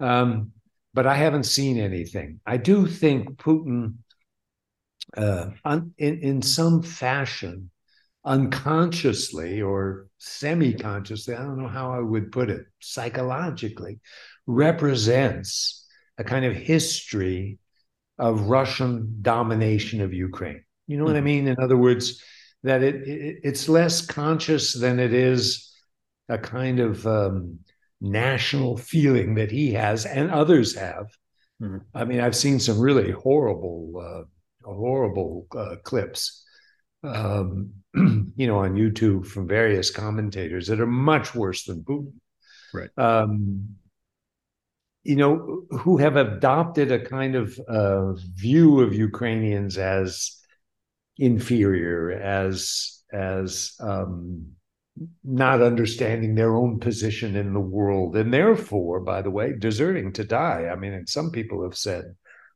[0.00, 0.52] um,
[0.94, 3.94] but i haven't seen anything i do think putin
[5.16, 7.70] uh, un, in, in some fashion
[8.24, 14.00] unconsciously or semi-consciously i don't know how i would put it psychologically
[14.46, 15.86] represents
[16.18, 17.58] a kind of history
[18.18, 21.24] of russian domination of ukraine you know what I Mhm.
[21.24, 21.48] mean?
[21.48, 22.22] In other words,
[22.64, 25.70] that it, it it's less conscious than it is
[26.28, 27.60] a kind of um,
[28.00, 31.06] national feeling that he has and others have.
[31.62, 31.82] Mhm.
[31.94, 34.26] I mean, I've seen some really horrible,
[34.64, 36.44] uh, horrible uh, clips,
[37.02, 42.14] um, you know, on YouTube from various commentators that are much worse than Putin.
[42.72, 42.90] Right.
[42.96, 43.76] Um,
[45.04, 50.40] you know, who have adopted a kind of uh, view of Ukrainians as
[51.18, 54.46] inferior, as as um,
[55.22, 60.24] not understanding their own position in the world, and therefore, by the way, deserving to
[60.24, 60.68] die.
[60.70, 62.04] I mean, and some people have said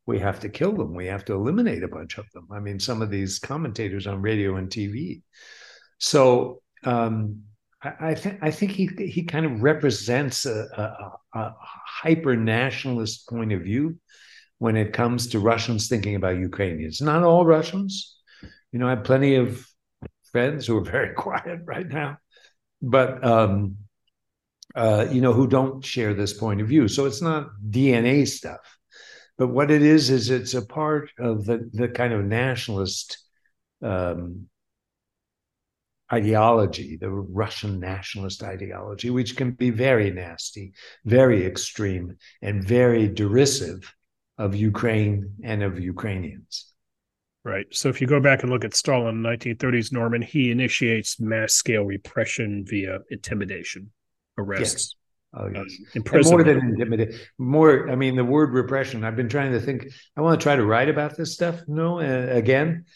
[0.06, 2.48] we have to kill them, we have to eliminate a bunch of them.
[2.50, 5.22] I mean, some of these commentators on radio and TV.
[5.98, 7.42] So um,
[7.82, 10.66] I, think I think he he kind of represents a,
[11.34, 13.98] a, a hyper nationalist point of view
[14.58, 17.00] when it comes to Russians thinking about Ukrainians.
[17.00, 18.17] Not all Russians.
[18.72, 19.66] You know, I have plenty of
[20.32, 22.18] friends who are very quiet right now,
[22.82, 23.76] but um,
[24.74, 26.88] uh, you know, who don't share this point of view.
[26.88, 28.78] So it's not DNA stuff,
[29.36, 33.18] but what it is is it's a part of the the kind of nationalist
[33.82, 34.48] um,
[36.12, 40.72] ideology, the Russian nationalist ideology, which can be very nasty,
[41.04, 43.94] very extreme, and very derisive
[44.38, 46.72] of Ukraine and of Ukrainians.
[47.48, 47.66] Right.
[47.70, 51.18] So if you go back and look at Stalin in the 1930s, Norman, he initiates
[51.18, 53.90] mass scale repression via intimidation,
[54.36, 54.94] arrests,
[55.34, 55.66] Oh, um, yes.
[55.94, 57.90] And more than intimidate, more.
[57.90, 59.04] I mean, the word repression.
[59.04, 59.86] I've been trying to think.
[60.16, 61.60] I want to try to write about this stuff.
[61.68, 62.86] No, uh, again,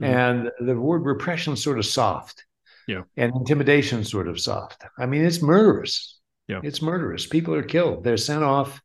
[0.00, 0.06] Mhm.
[0.06, 2.44] and the word repression is sort of soft.
[2.88, 3.02] Yeah.
[3.16, 4.84] And intimidation sort of soft.
[4.98, 6.18] I mean, it's murderous.
[6.48, 6.60] Yeah.
[6.62, 7.26] It's murderous.
[7.26, 8.04] People are killed.
[8.04, 8.80] They're sent off,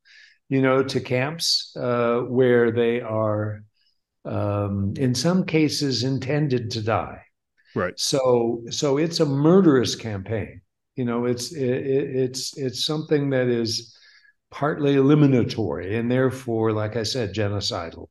[0.49, 3.63] you know, to camps uh, where they are,
[4.25, 7.21] um, in some cases, intended to die.
[7.75, 7.97] Right.
[7.97, 10.62] So, so it's a murderous campaign.
[10.95, 13.97] You know, it's it, it's it's something that is
[14.51, 18.10] partly eliminatory and therefore, like I said, genocidal.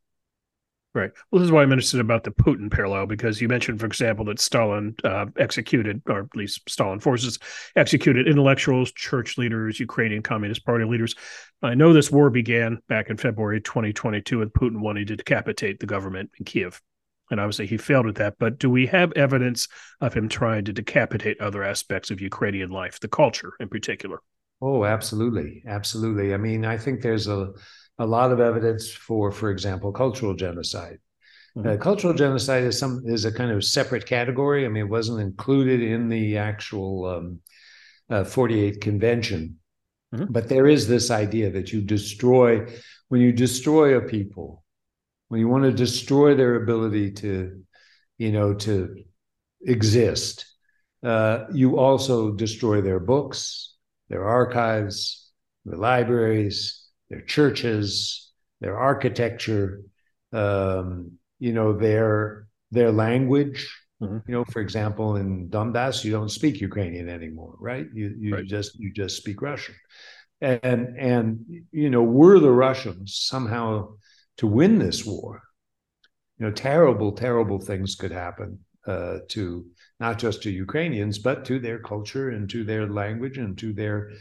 [0.93, 1.13] Right.
[1.31, 4.25] Well, this is why I'm interested about the Putin parallel because you mentioned, for example,
[4.25, 7.39] that Stalin uh, executed, or at least Stalin forces
[7.77, 11.15] executed intellectuals, church leaders, Ukrainian Communist Party leaders.
[11.63, 15.87] I know this war began back in February 2022 with Putin wanting to decapitate the
[15.87, 16.83] government in Kiev.
[17.31, 18.35] And obviously he failed at that.
[18.41, 19.69] But do we have evidence
[20.01, 24.19] of him trying to decapitate other aspects of Ukrainian life, the culture in particular?
[24.61, 26.35] Oh, absolutely, absolutely.
[26.35, 27.53] I mean, I think there's a
[28.01, 30.99] a lot of evidence for, for example, cultural genocide.
[31.59, 31.81] Uh, Mhm.
[31.81, 34.65] cultural genocide is some is a kind of separate category.
[34.65, 37.41] I mean, it wasn't included in the actual um,
[38.09, 39.59] uh, 48th convention,
[40.15, 40.33] Mhm.
[40.33, 42.67] but there is this idea that you destroy
[43.09, 44.65] when you destroy a people,
[45.29, 47.63] when you want to destroy their ability to,
[48.19, 49.05] you know, to
[49.63, 50.47] exist,
[51.03, 53.77] uh, you also destroy their books,
[54.09, 55.31] their archives,
[55.65, 56.80] their libraries,
[57.11, 58.31] their churches,
[58.61, 59.83] their architecture,
[60.33, 63.69] um, you know, their their language.
[64.01, 64.19] Mm-hmm.
[64.31, 67.87] You know, for example, in Donbass, you don't speak Ukrainian anymore, right?
[67.93, 68.47] You you right.
[68.47, 69.75] just you just speak Russian,
[70.41, 73.95] and and you know, were the Russians somehow
[74.39, 75.43] to win this war,
[76.39, 79.67] you know, terrible terrible things could happen uh, to
[79.99, 84.13] not just to Ukrainians, but to their culture and to their language and to their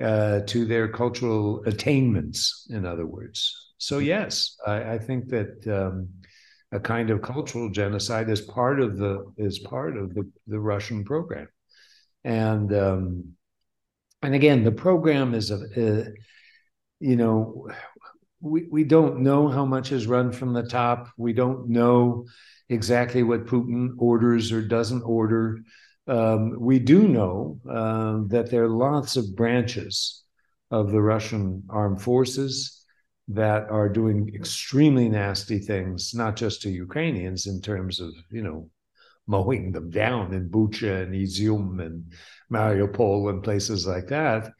[0.00, 2.66] uh, to their cultural attainments.
[2.70, 6.08] In other words, so yes, I, I think that um,
[6.70, 11.04] a kind of cultural genocide is part of the is part of the, the Russian
[11.04, 11.48] program,
[12.24, 13.32] and um,
[14.22, 16.04] and again, the program is a, a
[17.00, 17.68] you know
[18.40, 21.08] we, we don't know how much is run from the top.
[21.16, 22.26] We don't know
[22.68, 25.60] exactly what Putin orders or doesn't order.
[26.08, 30.24] Um, we do know uh, that there are lots of branches
[30.70, 32.84] of the Russian armed forces
[33.28, 38.68] that are doing extremely nasty things, not just to Ukrainians in terms of, you know,
[39.26, 42.12] mowing them down in Bucha and Izium and
[42.52, 44.50] Mariupol and places like that,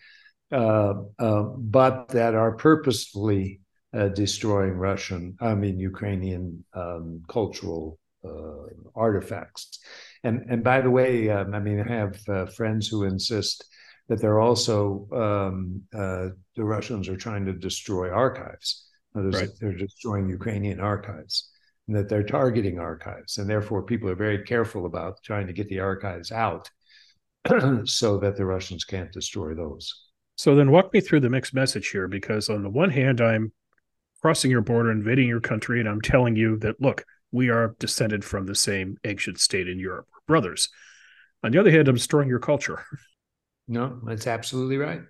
[0.52, 3.60] uh, uh, but that are purposefully
[3.92, 9.80] uh, destroying Russian, I mean, Ukrainian um, cultural uh, artifacts.
[10.24, 13.64] And and by the way, um, I mean I have uh, friends who insist
[14.08, 18.88] that they're also um, uh, the Russians are trying to destroy archives.
[19.14, 19.50] Right.
[19.60, 21.50] They're destroying Ukrainian archives,
[21.86, 25.68] and that they're targeting archives, and therefore people are very careful about trying to get
[25.68, 26.70] the archives out,
[27.84, 29.92] so that the Russians can't destroy those.
[30.36, 33.52] So then, walk me through the mixed message here, because on the one hand, I'm
[34.22, 38.24] crossing your border, invading your country, and I'm telling you that look, we are descended
[38.24, 40.68] from the same ancient state in Europe, brothers.
[41.42, 42.84] On the other hand, I'm destroying your culture.
[43.68, 45.02] No, that's absolutely right.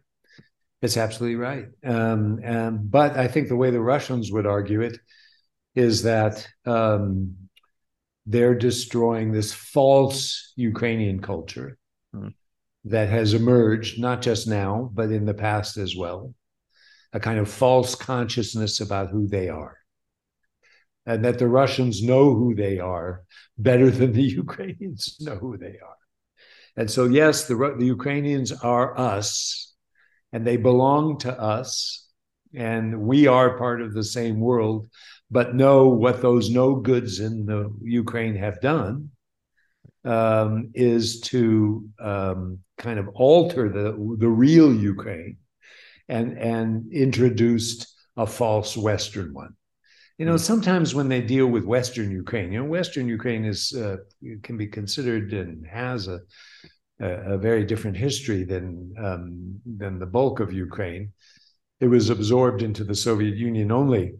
[0.82, 1.68] It's absolutely right.
[1.82, 4.98] Um, um, but I think the way the Russians would argue it
[5.74, 7.34] is that um,
[8.26, 11.78] they're destroying this false Ukrainian culture
[12.14, 12.28] mm-hmm.
[12.84, 16.34] that has emerged, not just now, but in the past as well,
[17.14, 19.78] a kind of false consciousness about who they are
[21.06, 23.22] and that the Russians know who they are
[23.58, 25.96] better than the Ukrainians know who they are.
[26.76, 29.74] And so, yes, the, the Ukrainians are us,
[30.32, 32.08] and they belong to us,
[32.54, 34.88] and we are part of the same world,
[35.30, 39.10] but know what those no goods in the Ukraine have done
[40.04, 45.36] um, is to um, kind of alter the, the real Ukraine
[46.08, 47.86] and, and introduced
[48.16, 49.54] a false Western one.
[50.18, 53.96] You know, sometimes when they deal with Western Ukraine, you know, Western Ukraine is uh,
[54.42, 56.20] can be considered and has a
[57.02, 61.12] a, very different history than um, than the bulk of Ukraine.
[61.80, 64.14] It was absorbed into the Soviet Union only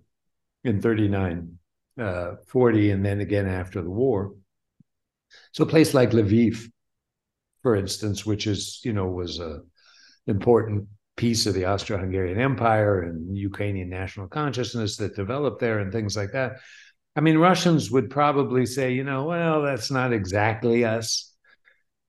[0.65, 1.59] in 39,
[2.01, 4.35] uh, 40, and then again after the war.
[5.53, 6.59] So a place like Lviv,
[7.63, 9.61] for instance, which is you know was a
[10.27, 16.17] important piece of the Austro-Hungarian Empire and Ukrainian national consciousness that developed there and things
[16.17, 16.59] like that.
[17.15, 21.35] I mean, Russians would probably say, you know, well, that's not exactly us.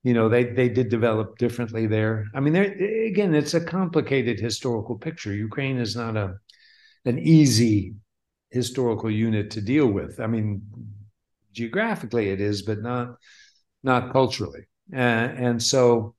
[0.02, 2.26] You know, they they did develop differently there.
[2.34, 2.72] I mean, there
[3.06, 5.32] again, it's a complicated historical picture.
[5.32, 6.36] Ukraine is not a
[7.04, 7.94] an easy
[8.50, 10.20] historical unit to deal with.
[10.20, 10.62] I mean,
[11.52, 13.16] geographically it is, but not
[13.82, 14.64] not culturally.
[14.92, 16.14] Uh, and so,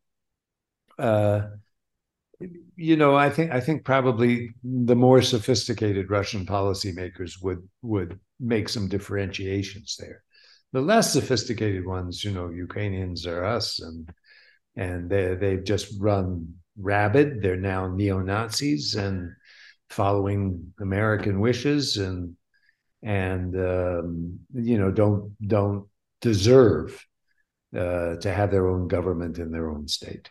[0.98, 1.42] uh,
[2.76, 8.70] you know, I think I think probably the more sophisticated Russian policymakers would would make
[8.70, 10.24] some differentiations there.
[10.74, 14.12] The less sophisticated ones, you know, Ukrainians are us, and
[14.76, 17.42] and they they've just run rabid.
[17.42, 19.32] They're now neo Nazis and
[19.90, 22.36] following American wishes, and
[23.04, 25.88] and um, you know don't don't
[26.22, 27.06] deserve
[27.76, 30.30] uh, to have their own government in their own state.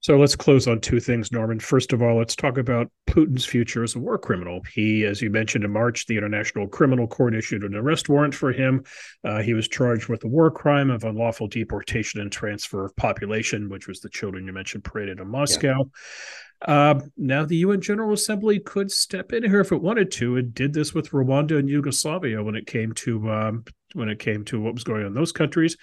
[0.00, 1.58] So let's close on two things, Norman.
[1.58, 4.60] First of all, let's talk about Putin's future as a war criminal.
[4.72, 8.52] He, as you mentioned in March, the International Criminal Court issued an arrest warrant for
[8.52, 8.84] him.
[9.24, 13.68] Uh, he was charged with a war crime of unlawful deportation and transfer of population,
[13.68, 15.74] which was the children you mentioned paraded in Moscow.
[15.76, 16.68] Yeah.
[16.72, 20.36] Uh, now, the UN General Assembly could step in here if it wanted to.
[20.36, 24.44] It did this with Rwanda and Yugoslavia when it came to um, when it came
[24.44, 25.76] to what was going on in those countries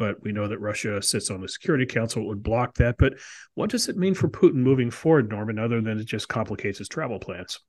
[0.00, 2.96] but we know that Russia sits on the Security Council, it would block that.
[2.96, 3.18] But
[3.54, 6.88] what does it mean for Putin moving forward, Norman, other than it just complicates his
[6.88, 7.60] travel plans?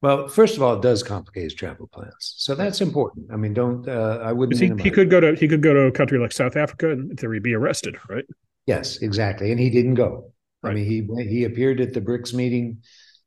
[0.00, 3.26] Well, first of all, it does complicate his travel plans, so that's important.
[3.30, 4.58] I mean, don't uh, I wouldn't.
[4.58, 7.10] He, he, could go to he could go to a country like South Africa and
[7.10, 8.24] in theory be arrested, right?
[8.64, 10.32] Yes, exactly, and he didn't go.
[10.62, 10.70] Right.
[10.70, 12.78] I mean, he he appeared at the BRICS meeting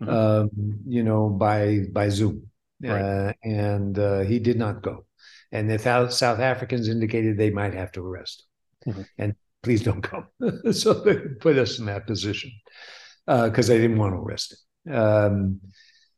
[0.02, 0.10] mm-hmm.
[0.12, 2.50] um, you know, by by Zoom,
[2.84, 3.02] right.
[3.02, 5.06] uh, and uh, he did not go.
[5.52, 5.78] And the
[6.10, 8.46] South Africans indicated they might have to arrest
[8.86, 9.02] him, mm-hmm.
[9.18, 10.28] and please don't come.
[10.72, 12.52] so they put us in that position
[13.26, 14.56] because uh, they didn't want to arrest
[14.86, 14.96] him.
[14.96, 15.62] Um,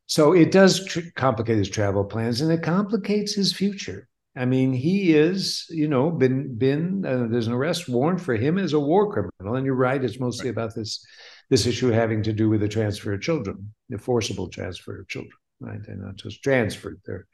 [0.07, 4.07] so it does tr- complicate his travel plans, and it complicates his future.
[4.37, 8.57] I mean, he is, you know, been been uh, there's an arrest warrant for him
[8.57, 10.03] as a war criminal, and you're right.
[10.03, 10.57] It's mostly right.
[10.57, 11.05] about this
[11.49, 15.37] this issue having to do with the transfer of children, the forcible transfer of children,
[15.59, 15.79] right?
[15.85, 17.27] They're not just transferred; they're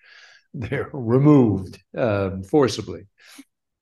[0.54, 3.08] they're removed uh, forcibly.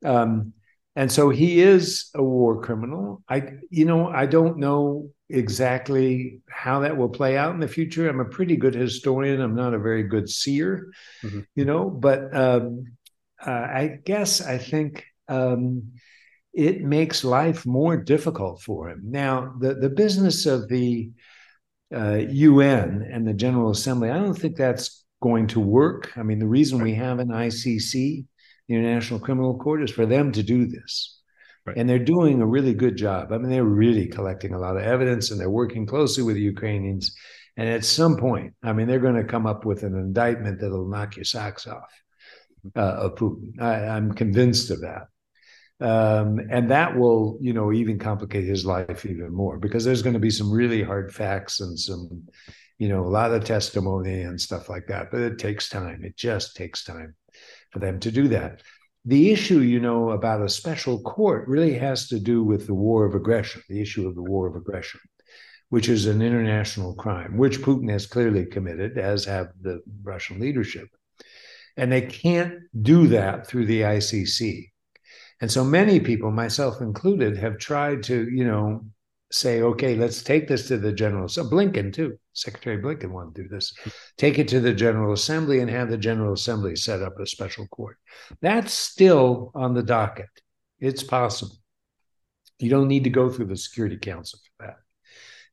[0.04, 0.54] Um,
[0.96, 3.24] and so he is a war criminal.
[3.30, 8.10] I, you know, I don't know exactly how that will play out in the future.
[8.10, 9.42] I'm a pretty good historian.
[9.42, 10.92] I'm not a very good seer,
[11.24, 11.42] mm-hmm.
[11.56, 12.86] you know, but um,
[13.46, 15.94] uh, I guess I think um,
[16.54, 19.04] it makes life more difficult for him.
[19.06, 21.12] Now, the, the business of the
[21.96, 26.12] uh, UN and the General Assembly, I don't think that's going to work.
[26.16, 28.26] I mean, the reason we have an ICC,
[28.68, 31.20] the International Criminal Court, is for them to do this.
[31.66, 31.78] Right.
[31.78, 33.32] And they're doing a really good job.
[33.32, 36.42] I mean, they're really collecting a lot of evidence and they're working closely with the
[36.42, 37.14] Ukrainians.
[37.58, 40.88] And at some point, I mean, they're going to come up with an indictment that'll
[40.88, 41.92] knock your socks off
[42.76, 43.60] uh, of Putin.
[43.60, 45.08] I, am convinced of that.
[45.82, 50.14] Um, and that will, you know, even complicate his life even more because there's going
[50.14, 52.28] to be some really hard facts and some,
[52.78, 55.10] you know, a lot of testimony and stuff like that.
[55.10, 56.04] But it takes time.
[56.04, 57.16] It just takes time
[57.72, 58.62] for them to do that.
[59.06, 63.06] The issue, you know, about a special court really has to do with the war
[63.06, 65.00] of aggression, the issue of the war of aggression,
[65.70, 70.90] which is an international crime, which Putin has clearly committed, as have the Russian leadership.
[71.78, 74.72] And they can't do that through the ICC.
[75.42, 78.86] And so many people, myself included, have tried to, you know,
[79.32, 82.18] say, okay, let's take this to the General So Blinken, too.
[82.34, 83.74] Secretary Blinken wanted to do this.
[84.18, 87.68] Take it to the General Assembly and have the General Assembly set up a special
[87.68, 87.98] court.
[88.42, 90.30] That's still on the docket.
[90.80, 91.56] It's possible.
[92.58, 94.78] You don't need to go through the Security Council for that.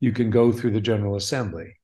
[0.00, 1.76] You can go through the General Assembly,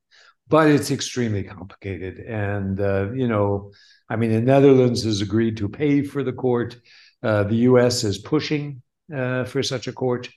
[0.49, 2.19] but it's extremely complicated.
[2.19, 3.73] And, uh, you know,
[4.09, 6.77] I mean, the Netherlands has agreed to pay for the court.
[7.23, 8.05] Uh, the U.S.
[8.05, 8.83] is pushing
[9.15, 10.29] uh, for such a court,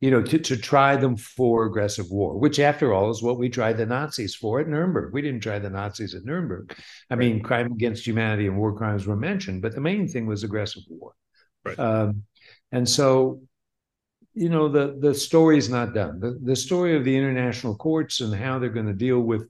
[0.00, 3.48] you know, to, to try them for aggressive war, which, after all, is what we
[3.48, 5.12] tried the Nazis for at Nuremberg.
[5.12, 6.74] We didn't try the Nazis at Nuremberg.
[7.10, 7.18] I right.
[7.18, 10.82] mean, crime against humanity and war crimes were mentioned, but the main thing was aggressive
[10.88, 11.12] war.
[11.64, 11.78] Right.
[11.78, 12.22] Um,
[12.70, 13.42] and so,
[14.34, 16.20] you know, the the story's not done.
[16.20, 19.48] The the story of the international courts and how they're going to deal with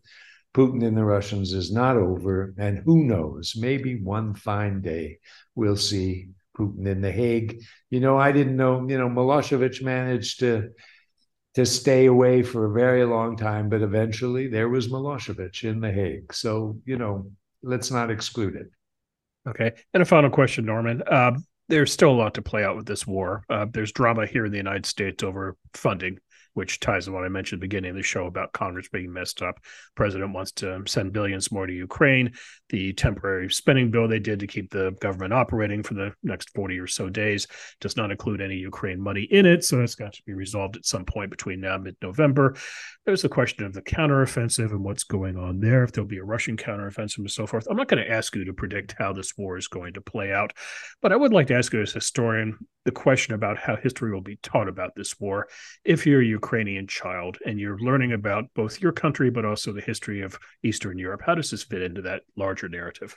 [0.55, 2.55] Putin and the Russians is not over.
[2.59, 3.55] And who knows?
[3.57, 5.19] Maybe one fine day
[5.55, 6.29] we'll see
[6.59, 7.63] Putin in The Hague.
[7.91, 10.71] You know, I didn't know, you know, Milosevic managed to
[11.55, 15.91] to stay away for a very long time, but eventually there was Milosevic in The
[15.91, 16.33] Hague.
[16.33, 17.33] So, you know,
[17.63, 18.71] let's not exclude it.
[19.49, 19.73] Okay.
[19.95, 21.03] And a final question, Norman.
[21.03, 21.33] Uh,
[21.69, 23.45] there's still a lot to play out with this war.
[23.51, 26.19] Uh, there's drama here in the United States over funding
[26.59, 29.13] which ties to what I mentioned at the beginning of the show about Congress being
[29.13, 29.61] messed up.
[29.95, 32.33] President wants to send billions more to Ukraine.
[32.71, 36.81] The temporary spending bill they did to keep the government operating for the next 40
[36.81, 37.47] or so days
[37.81, 39.63] does not include any Ukraine money in it.
[39.63, 42.57] So that's got to be resolved at some point between now and mid November.
[43.07, 46.25] There's the question of the counteroffensive and what's going on there, if there'll be a
[46.25, 47.69] Russian counteroffensive and so forth.
[47.71, 50.33] I'm not going to ask you to predict how this war is going to play
[50.33, 50.53] out,
[51.01, 54.11] but I would like to ask you as a historian the question about how history
[54.11, 55.47] will be taught about this war
[55.85, 59.83] if you're a Ukrainian child and you're learning about both your country but also the
[59.83, 61.21] history of Eastern Europe.
[61.27, 63.15] How does this fit into that larger narrative?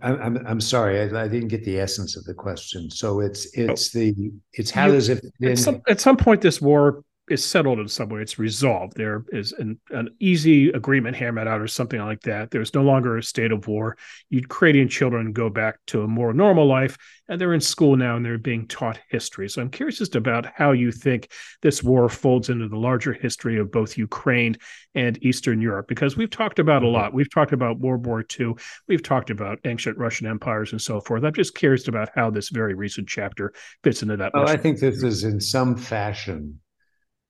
[0.00, 2.90] I'm I'm sorry, I, I, didn't get the essence of the question.
[2.90, 3.64] So it's oh.
[3.64, 3.98] it's oh.
[3.98, 7.88] the it's how does it at some, at some point this war is settled in
[7.88, 8.22] some way.
[8.22, 8.96] It's resolved.
[8.96, 12.50] There is an, an easy agreement hammered out or something like that.
[12.50, 13.96] There's no longer a state of war.
[14.30, 16.96] Ukrainian children go back to a more normal life,
[17.28, 19.48] and they're in school now and they're being taught history.
[19.48, 23.58] So I'm curious just about how you think this war folds into the larger history
[23.58, 24.56] of both Ukraine
[24.94, 26.94] and Eastern Europe, because we've talked about a mm-hmm.
[26.94, 27.14] lot.
[27.14, 28.54] We've talked about World War II.
[28.86, 31.24] We've talked about ancient Russian empires and so forth.
[31.24, 33.52] I'm just curious about how this very recent chapter
[33.82, 34.32] fits into that.
[34.32, 36.60] Well, I think this is in some fashion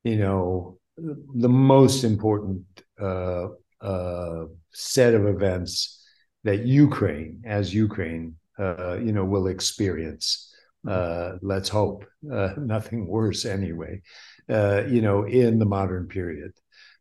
[0.07, 2.65] you know, the most important
[3.01, 3.49] uh,
[3.81, 6.03] uh, set of events
[6.45, 10.55] that Ukraine, as Ukraine, uh, you know, will experience.
[10.89, 14.01] Uh, let's hope uh, nothing worse anyway.
[14.49, 16.53] Uh, you know, in the modern period.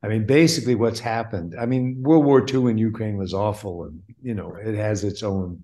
[0.02, 1.56] I mean, basically, what's happened.
[1.60, 5.22] I mean, World War II in Ukraine was awful, and you know, it has its
[5.22, 5.64] own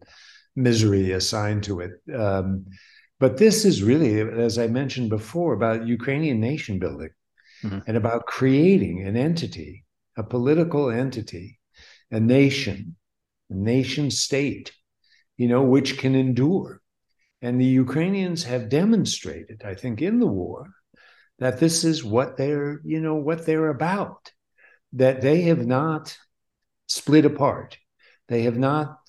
[0.56, 1.92] misery assigned to it.
[2.16, 2.66] Um,
[3.20, 7.10] but this is really, as I mentioned before, about Ukrainian nation building
[7.64, 7.80] mm-hmm.
[7.88, 9.86] and about creating an entity,
[10.18, 11.60] a political entity,
[12.12, 12.96] a nation,
[13.50, 14.72] a nation state,
[15.38, 16.82] you know, which can endure.
[17.42, 20.70] And the Ukrainians have demonstrated, I think, in the war,
[21.40, 24.32] that this is what they're, you know, what they're about.
[24.94, 26.18] That they have not
[26.88, 27.78] split apart.
[28.28, 29.00] They have not,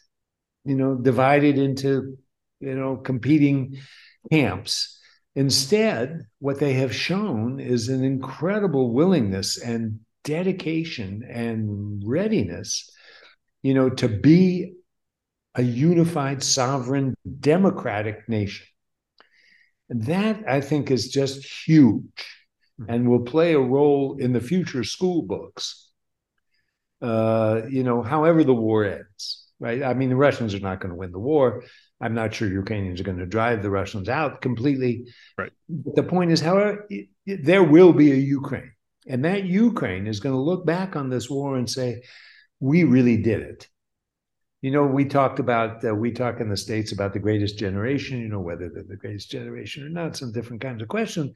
[0.64, 2.16] you know, divided into,
[2.60, 3.78] you know, competing
[4.30, 5.00] camps.
[5.34, 12.90] Instead, what they have shown is an incredible willingness and dedication and readiness,
[13.62, 14.74] you know, to be
[15.54, 18.66] a unified, sovereign, democratic nation.
[19.88, 22.26] And that, I think, is just huge
[22.78, 22.84] hmm.
[22.88, 25.90] and will play a role in the future school books.
[27.00, 29.82] Uh, you know, however the war ends, right?
[29.82, 31.64] I mean, the Russians are not going to win the war.
[32.02, 35.06] I'm not sure Ukrainians are going to drive the Russians out completely.
[35.38, 35.52] Right.
[35.68, 38.72] But the point is, however, it, it, there will be a Ukraine.
[39.06, 42.02] And that Ukraine is going to look back on this war and say,
[42.58, 43.68] we really did it.
[44.62, 48.20] You know, we talked about, uh, we talk in the States about the greatest generation,
[48.20, 51.32] you know, whether they're the greatest generation or not, some different kinds of questions.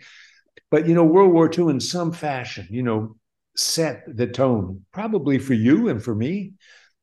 [0.70, 3.16] But, you know, World War II in some fashion, you know,
[3.56, 6.54] set the tone, probably for you and for me,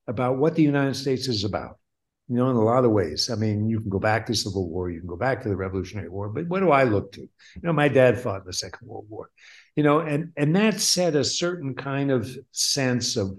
[0.07, 1.77] about what the United States is about
[2.29, 3.29] you know, in a lot of ways.
[3.29, 5.55] I mean, you can go back to Civil War, you can go back to the
[5.55, 7.21] Revolutionary War, but what do I look to?
[7.21, 7.29] You
[7.61, 9.29] know, my dad fought in the Second World War,
[9.75, 13.37] you know, and and that set a certain kind of sense of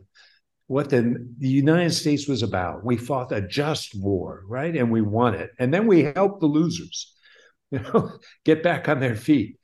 [0.67, 2.85] what the, the United States was about.
[2.85, 4.75] We fought a just war, right?
[4.75, 5.51] And we won it.
[5.59, 7.15] And then we helped the losers,
[7.71, 8.13] you know,
[8.45, 9.59] get back on their feet.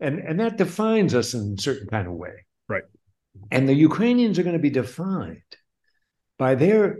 [0.00, 2.44] And and that defines us in a certain kind of way.
[2.68, 2.84] Right.
[3.50, 5.40] And the Ukrainians are going to be defined
[6.38, 6.98] by their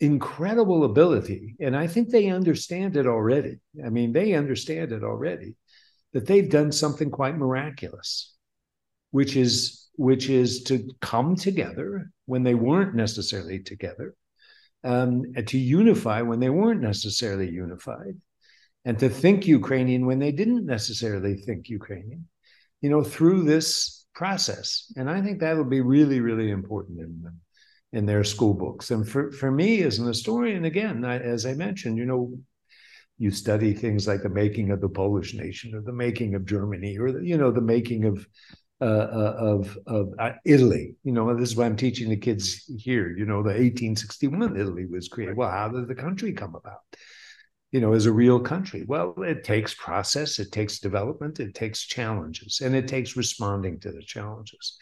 [0.00, 1.56] incredible ability.
[1.60, 3.58] And I think they understand it already.
[3.84, 5.56] I mean, they understand it already
[6.12, 8.34] that they've done something quite miraculous,
[9.10, 14.14] which is which is to come together when they weren't necessarily together,
[14.82, 18.16] um, to unify when they weren't necessarily unified,
[18.84, 22.26] and to think Ukrainian when they didn't necessarily think Ukrainian,
[22.80, 24.92] you know, through this process.
[24.96, 27.40] And I think that'll be really, really important in them
[27.94, 28.90] in their school books.
[28.90, 32.36] And for, for me as an historian, again, I, as I mentioned, you know,
[33.18, 36.98] you study things like the making of the Polish nation or the making of Germany
[36.98, 38.26] or, the, you know, the making of
[38.80, 40.96] uh, uh of of uh, Italy.
[41.04, 43.16] You know, this is what I'm teaching the kids here.
[43.16, 45.36] You know, the 1861 Italy was created.
[45.36, 46.80] Well, how did the country come about?
[47.70, 48.84] You know, as a real country.
[48.86, 53.92] Well, it takes process, it takes development, it takes challenges, and it takes responding to
[53.92, 54.76] the challenges.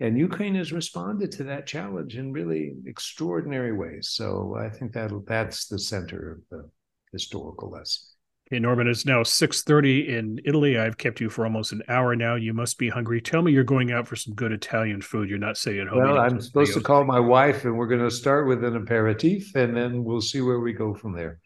[0.00, 4.10] And Ukraine has responded to that challenge in really extraordinary ways.
[4.10, 6.70] So I think that that's the center of the
[7.12, 8.04] historical lesson.
[8.50, 10.78] Okay, Norman, it's now 6.30 in Italy.
[10.78, 12.36] I've kept you for almost an hour now.
[12.36, 13.20] You must be hungry.
[13.20, 15.28] Tell me you're going out for some good Italian food.
[15.28, 16.02] You're not sitting at home.
[16.02, 19.54] Well, I'm supposed to call my wife, and we're going to start with an aperitif,
[19.54, 21.40] and then we'll see where we go from there.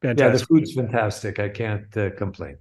[0.00, 0.32] Fantastic.
[0.32, 1.38] Yeah, the food's fantastic.
[1.38, 2.56] I can't uh, complain.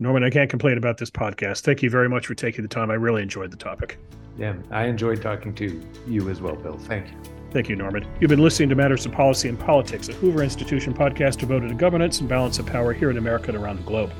[0.00, 1.62] Norman, I can't complain about this podcast.
[1.62, 2.88] Thank you very much for taking the time.
[2.88, 3.98] I really enjoyed the topic.
[4.38, 6.78] Yeah, I enjoyed talking to you as well, Bill.
[6.78, 7.16] Thank you.
[7.50, 8.06] Thank you, Norman.
[8.20, 11.74] You've been listening to Matters of Policy and Politics, a Hoover Institution podcast devoted to
[11.74, 14.12] governance and balance of power here in America and around the globe.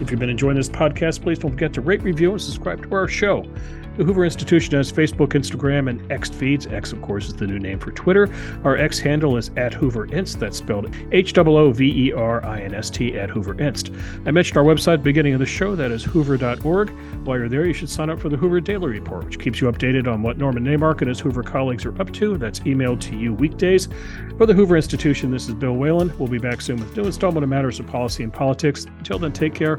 [0.00, 2.94] If you've been enjoying this podcast, please don't forget to rate, review, and subscribe to
[2.94, 3.44] our show.
[3.96, 6.66] The Hoover Institution has Facebook, Instagram, and X feeds.
[6.66, 8.28] X, of course, is the new name for Twitter.
[8.64, 10.40] Our X handle is at Hoover Inst.
[10.40, 13.92] That's spelled H O O V E R I N S T at Hoover Inst.
[14.26, 15.76] I mentioned our website beginning of the show.
[15.76, 16.90] That is hoover.org.
[17.24, 19.70] While you're there, you should sign up for the Hoover Daily Report, which keeps you
[19.70, 22.36] updated on what Norman Naimark and his Hoover colleagues are up to.
[22.36, 23.88] That's emailed to you weekdays.
[24.38, 26.12] For the Hoover Institution, this is Bill Whalen.
[26.18, 28.86] We'll be back soon with new installment of Matters of Policy and Politics.
[28.98, 29.78] Until then, take care.